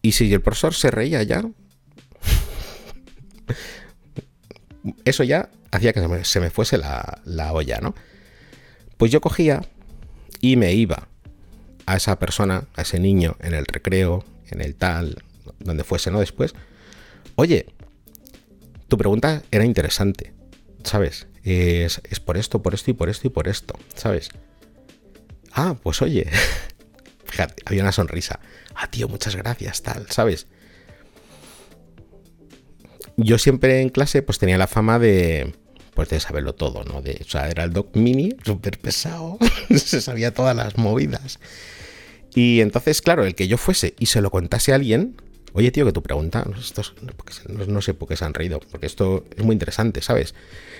[0.00, 1.42] Y si el profesor se reía ya,
[5.04, 7.94] eso ya hacía que se me, fuese la, olla, ¿no?
[8.96, 9.62] Pues yo cogía
[10.40, 11.08] y me iba
[11.86, 15.22] a esa persona, a ese niño, en el recreo, en el tal,
[15.58, 16.20] donde fuese, ¿no?
[16.20, 16.54] Después,
[17.36, 17.66] oye,
[18.88, 20.32] tu pregunta era interesante,
[20.84, 21.26] ¿sabes?
[21.42, 24.28] Es, es, por esto, por esto y por esto y por esto, ¿sabes?
[25.52, 26.28] Ah, pues oye,
[27.24, 28.40] fíjate, había una sonrisa.
[28.74, 30.46] Ah, tío, muchas gracias, tal, ¿sabes?
[33.16, 35.54] Yo siempre en clase pues tenía la fama de
[35.94, 37.02] pues de saberlo todo, ¿no?
[37.02, 39.38] De, o sea, era el Doc Mini, súper pesado,
[39.70, 41.38] se sabía todas las movidas.
[42.34, 45.16] Y entonces, claro, el que yo fuese y se lo contase a alguien,
[45.54, 49.26] Oye, tío, que tu pregunta, no, no, sé por qué se han reído, porque esto
[49.36, 50.34] es muy interesante, ¿sabes?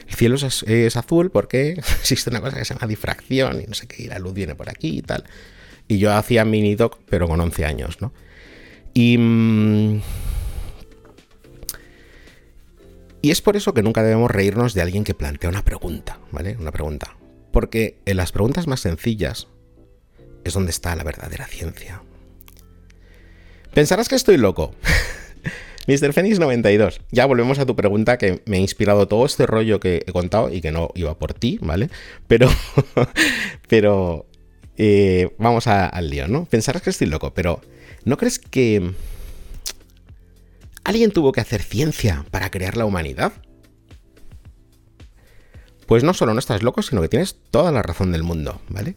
[0.09, 3.87] El cielo es, azul porque existe una cosa que se llama difracción y no sé
[3.87, 5.25] qué, y la luz viene por aquí y tal.
[5.89, 8.15] Y yo hacía mini doc, pero con 11 años, ¿no?
[8.95, 9.19] Y...
[9.19, 10.01] Mmm,
[13.23, 16.57] y es por eso que nunca debemos reírnos de alguien que plantea una pregunta, ¿vale?
[16.59, 17.17] Una pregunta.
[17.53, 19.47] Porque en las preguntas más sencillas
[20.45, 22.03] es donde está la verdadera ciencia.
[23.73, 24.75] Pensarás que estoy loco.
[25.87, 26.13] Mr.
[26.13, 27.01] Phoenix 92.
[27.11, 30.53] Ya volvemos a tu pregunta que me ha inspirado todo este rollo que he contado
[30.53, 31.91] y que no iba por ti, ¿vale?
[32.27, 32.49] Pero,
[33.69, 34.27] pero
[34.77, 36.45] eh, vamos al lío, ¿no?
[36.47, 37.61] Pensarás que estoy loco, pero
[38.05, 38.93] ¿no crees que
[40.85, 43.33] alguien tuvo que hacer ciencia para crear la humanidad?
[45.87, 48.97] Pues no solo no estás loco, sino que tienes toda la razón del mundo, ¿vale?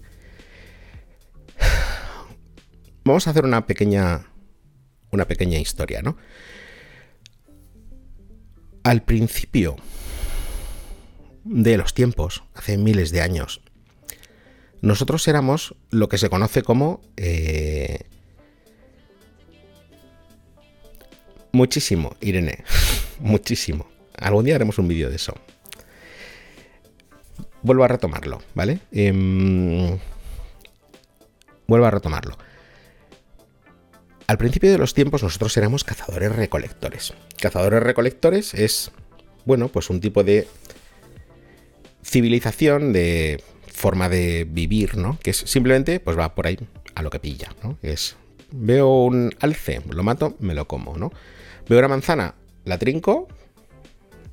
[3.03, 4.27] Vamos a hacer una pequeña
[5.15, 6.17] una pequeña historia, ¿no?
[8.83, 9.77] Al principio
[11.43, 13.61] de los tiempos, hace miles de años,
[14.81, 18.07] nosotros éramos lo que se conoce como eh,
[21.55, 22.63] muchísimo, Irene,
[23.19, 23.87] muchísimo.
[24.17, 25.33] Algún día haremos un vídeo de eso.
[27.61, 28.79] Vuelvo a retomarlo, ¿vale?
[28.91, 29.97] Eh,
[31.67, 32.37] vuelvo a retomarlo.
[34.27, 37.13] Al principio de los tiempos nosotros éramos cazadores recolectores.
[37.39, 38.91] Cazadores recolectores es,
[39.45, 40.47] bueno, pues un tipo de
[42.03, 45.19] civilización, de forma de vivir, ¿no?
[45.21, 46.57] Que es simplemente, pues va por ahí
[46.95, 47.77] a lo que pilla, ¿no?
[47.81, 48.15] Es,
[48.51, 51.11] veo un alce, lo mato, me lo como, ¿no?
[51.67, 53.27] Veo una manzana, la trinco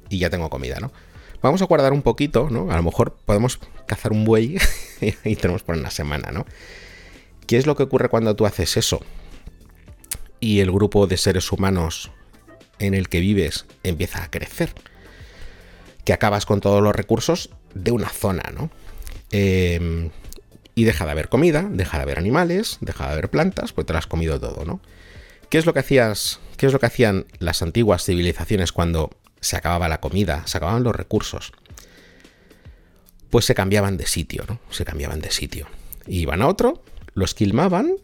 [0.09, 0.93] y ya tengo comida, ¿no?
[1.41, 2.70] Vamos a guardar un poquito, ¿no?
[2.70, 4.59] A lo mejor podemos cazar un buey
[5.24, 6.47] y tenemos por una semana, ¿no?
[7.47, 9.01] ¿Qué es lo que ocurre cuando tú haces eso?
[10.43, 12.11] y el grupo de seres humanos
[12.80, 14.74] en el que vives empieza a crecer.
[16.05, 18.68] Que acabas con todos los recursos de una zona, ¿no?
[19.30, 20.11] Em,
[20.74, 23.93] y deja de haber comida, deja de haber animales, deja de haber plantas, pues te
[23.93, 24.80] lo has comido todo, ¿no?
[25.53, 26.40] ¿Qué es lo que hacías?
[26.57, 29.11] ¿Qué es lo que hacían las antiguas civilizaciones cuando
[29.42, 31.53] se acababa la comida, se acababan los recursos?
[33.28, 34.61] Pues se cambiaban de sitio, ¿no?
[34.70, 35.66] Se cambiaban de sitio.
[36.07, 36.82] Iban a otro,
[37.12, 37.96] los quilmaban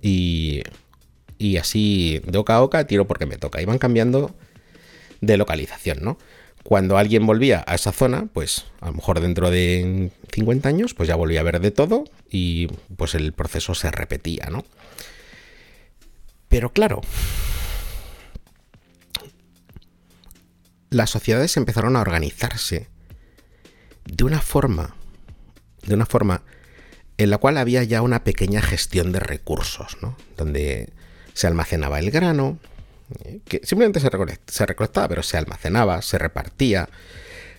[0.00, 0.62] y
[1.38, 3.60] y así de oca a oca tiro porque me toca.
[3.60, 4.32] Iban cambiando
[5.20, 6.18] de localización, ¿no?
[6.62, 11.08] Cuando alguien volvía a esa zona, pues a lo mejor dentro de 50 años, pues
[11.08, 14.64] ya volvía a ver de todo y pues el proceso se repetía, ¿no?
[16.48, 17.02] Pero claro,
[20.90, 22.88] las sociedades empezaron a organizarse
[24.04, 24.94] de una forma,
[25.82, 26.42] de una forma
[27.18, 30.16] en la cual había ya una pequeña gestión de recursos, ¿no?
[30.36, 30.92] Donde
[31.34, 32.58] se almacenaba el grano,
[33.24, 36.88] eh, que simplemente se, recolectaba, pero se almacenaba, se repartía,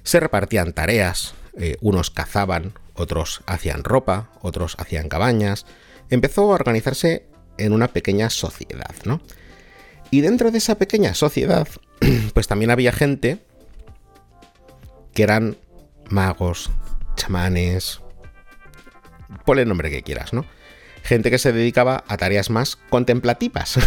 [0.03, 5.65] se repartían tareas, eh, unos cazaban, otros hacían ropa, otros hacían cabañas,
[6.09, 7.27] empezó a organizarse
[7.59, 9.21] en una pequeña sociedad, ¿no?
[10.11, 11.67] Y dentro de esa pequeña sociedad,
[12.33, 13.39] pues también había gente
[15.13, 15.57] que eran
[16.09, 16.71] magos,
[17.15, 18.01] chamanes,
[19.45, 20.45] ponle el nombre que quieras, ¿no?
[21.03, 23.79] gente que se dedicaba a tareas más contemplativas,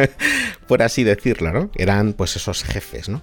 [0.66, 1.70] por así decirlo, ¿no?
[1.76, 3.22] Eran pues esos jefes, ¿no?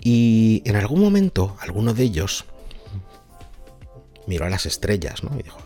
[0.00, 2.44] Y en algún momento, alguno de ellos
[4.26, 5.38] miró a las estrellas, ¿no?
[5.38, 5.58] Y dijo,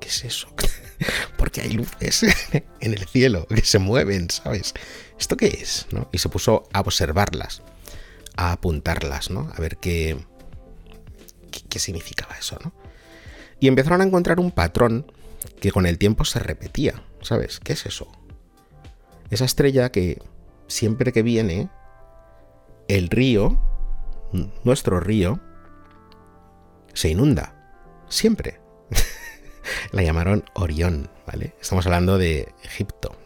[0.00, 0.48] ¿qué es eso?
[1.36, 2.24] Porque hay luces
[2.80, 4.74] en el cielo que se mueven, ¿sabes?
[5.18, 5.86] ¿Esto qué es?
[6.12, 7.62] Y se puso a observarlas,
[8.36, 9.50] a apuntarlas, ¿no?
[9.54, 10.16] A ver qué,
[11.50, 12.72] qué, qué significaba eso, ¿no?
[13.60, 15.10] Y empezaron a encontrar un patrón
[15.60, 17.02] que con el tiempo se repetía.
[17.22, 17.58] ¿Sabes?
[17.60, 18.06] ¿Qué es eso?
[19.30, 20.20] Esa estrella que
[20.66, 21.70] siempre que viene,
[22.88, 23.58] el río,
[24.62, 25.40] nuestro río,
[26.92, 27.54] se inunda.
[28.08, 28.60] Siempre.
[29.92, 31.54] La llamaron Orión, ¿vale?
[31.60, 33.16] Estamos hablando de Egipto,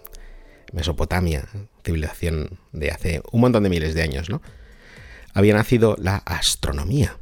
[0.72, 1.48] Mesopotamia,
[1.84, 4.42] civilización de hace un montón de miles de años, ¿no?
[5.34, 7.16] Había nacido la astronomía.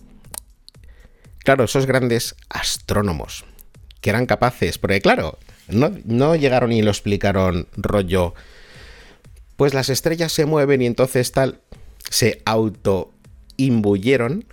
[1.44, 3.44] Claro, esos grandes astrónomos
[4.00, 5.38] que eran capaces, porque claro,
[5.68, 8.34] no, llegaron y lo explicaron rollo,
[9.56, 11.60] pues las estrellas se mueven y entonces tal,
[12.10, 14.44] se autoimbuyeron,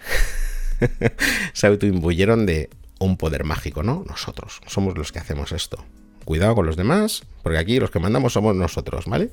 [1.54, 2.70] se autoimbuyeron de
[3.04, 4.04] un poder mágico, ¿no?
[4.08, 5.84] Nosotros somos los que hacemos esto.
[6.26, 9.30] Cuidado con los demás, porque aquí los que mandamos somos nosotros, ¿vale?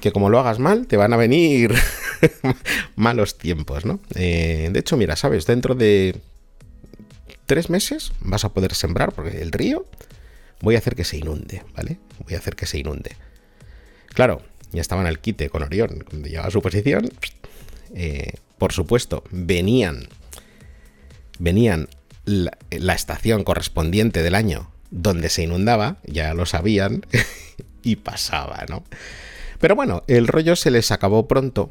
[0.00, 1.74] Que como lo hagas mal, te van a venir
[2.96, 4.00] malos tiempos, ¿no?
[4.14, 6.20] Eh, de hecho, mira, sabes, dentro de
[7.46, 9.86] tres meses vas a poder sembrar, porque el río
[10.60, 11.98] voy a hacer que se inunde, ¿vale?
[12.24, 13.16] Voy a hacer que se inunde.
[14.08, 16.04] Claro, ya estaban al quite con Orión.
[16.08, 17.10] Cuando llegaba a su posición,
[17.94, 20.08] eh, por supuesto, venían,
[21.38, 21.88] venían
[22.24, 27.06] la, estación correspondiente del año donde se inundaba, ya lo sabían,
[27.82, 28.84] y pasaba, ¿no?
[29.58, 31.70] Pero bueno, el rollo se les acabó pronto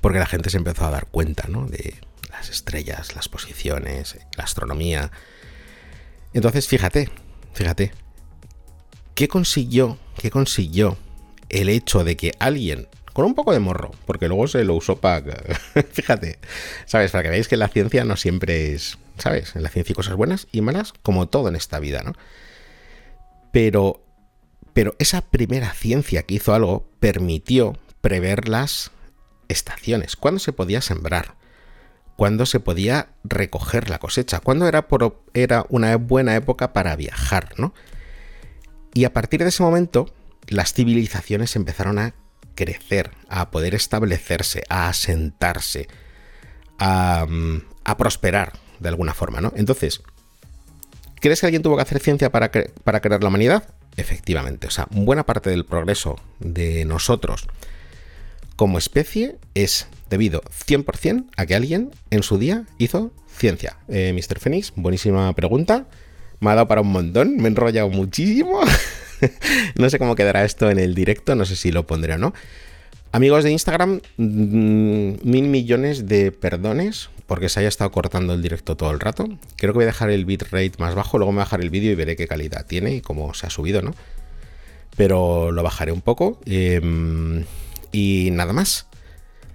[0.00, 1.66] porque la gente se empezó a dar cuenta, ¿no?
[1.66, 1.94] De
[2.30, 5.10] las estrellas, las posiciones, la astronomía.
[6.32, 7.08] Entonces, fíjate,
[7.54, 7.92] fíjate,
[9.14, 10.98] ¿qué consiguió, qué consiguió
[11.48, 14.96] el hecho de que alguien con un poco de morro, porque luego se lo usó
[14.96, 15.22] para...
[15.92, 16.38] fíjate,
[16.84, 17.12] ¿sabes?
[17.12, 19.54] Para que veáis que la ciencia no siempre es, ¿sabes?
[19.54, 22.12] En la ciencia hay cosas buenas y malas, como todo en esta vida, ¿no?
[23.52, 24.04] Pero,
[24.72, 28.90] pero esa primera ciencia que hizo algo permitió prever las
[29.48, 31.36] estaciones, cuándo se podía sembrar,
[32.16, 34.88] cuándo se podía recoger la cosecha, cuándo era,
[35.34, 37.74] era una buena época para viajar, ¿no?
[38.92, 40.12] Y a partir de ese momento,
[40.48, 42.14] las civilizaciones empezaron a
[42.54, 45.88] crecer, a poder establecerse, a asentarse,
[46.78, 49.52] a, mm, a prosperar de alguna forma, ¿no?
[49.56, 50.02] Entonces,
[51.20, 53.68] ¿crees que alguien tuvo que hacer ciencia para crear la humanidad?
[53.96, 57.46] Efectivamente, o sea, buena parte del progreso de nosotros
[58.56, 63.78] como especie es debido 100% a que alguien en su día hizo ciencia.
[63.88, 64.38] Eh, Mr.
[64.38, 65.86] Phoenix, buenísima pregunta.
[66.40, 68.60] Me ha dado para un montón, me he enrollado muchísimo.
[69.78, 72.34] no sé cómo quedará esto en el directo, no sé si lo pondré o no.
[73.12, 78.76] Amigos de Instagram, mmm, mil millones de perdones porque se haya estado cortando el directo
[78.76, 79.26] todo el rato.
[79.56, 81.70] Creo que voy a dejar el bitrate más bajo, luego me voy a bajar el
[81.70, 83.94] vídeo y veré qué calidad tiene y cómo se ha subido, ¿no?
[84.96, 86.38] Pero lo bajaré un poco.
[86.44, 87.44] Eh,
[87.92, 88.88] y nada más.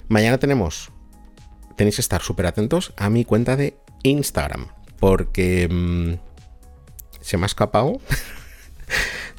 [0.07, 0.91] Mañana tenemos.
[1.75, 4.67] Tenéis que estar súper atentos a mi cuenta de Instagram.
[4.99, 6.13] Porque mmm,
[7.21, 7.99] se me ha escapado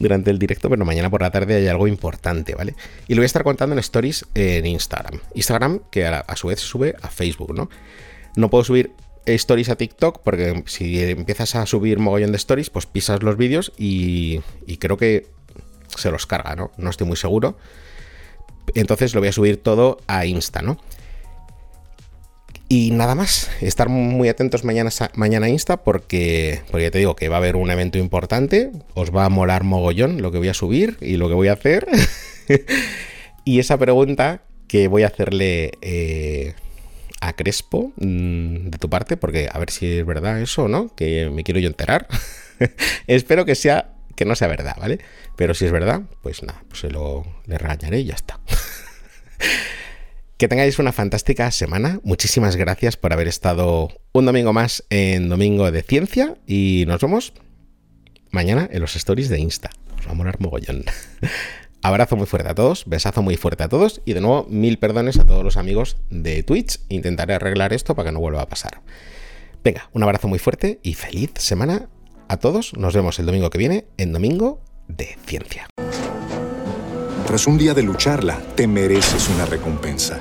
[0.01, 2.75] durante el directo, pero mañana por la tarde hay algo importante, ¿vale?
[3.07, 5.21] Y lo voy a estar contando en stories en Instagram.
[5.35, 7.71] Instagram que a, su vez sube a Facebook, ¿no?
[8.35, 8.93] No puedo subir
[9.27, 13.73] stories a TikTok porque si empiezas a subir mogollón de stories, pues pisas los vídeos
[13.77, 15.29] y, y creo que
[15.97, 16.73] se los carga, ¿no?
[16.79, 17.57] No estoy muy seguro.
[18.75, 20.79] Entonces lo voy a subir todo a Insta, ¿no?
[22.73, 27.29] Y nada más, estar muy atentos mañana, mañana Insta porque, porque ya te digo que
[27.29, 30.55] va a haber un evento importante, os va a molar mogollón lo que voy a
[30.55, 31.89] subir y lo que voy a hacer.
[33.45, 36.55] y esa pregunta que voy a hacerle eh,
[37.21, 40.95] a Crespo mmm, de tu parte, porque a ver si es verdad eso o no,
[40.95, 42.07] que me quiero yo enterar.
[43.09, 45.01] Espero que sea que no sea verdad, ¿vale?
[45.35, 48.39] Pero si es verdad, pues nada, pues se lo le regañaré y ya está.
[50.41, 52.01] que tengáis una fantástica semana.
[52.03, 57.35] Muchísimas gracias por haber estado un domingo más en Domingo de Ciencia y nos vemos
[58.31, 59.69] mañana en los stories de Insta.
[59.99, 60.85] Os va a molar mogollón.
[61.83, 65.19] Abrazo muy fuerte a todos, besazo muy fuerte a todos y de nuevo mil perdones
[65.19, 66.81] a todos los amigos de Twitch.
[66.89, 68.81] Intentaré arreglar esto para que no vuelva a pasar.
[69.63, 71.91] Venga, un abrazo muy fuerte y feliz semana
[72.29, 72.73] a todos.
[72.79, 75.67] Nos vemos el domingo que viene en Domingo de Ciencia.
[77.31, 80.21] Tras un día de lucharla, te mereces una recompensa,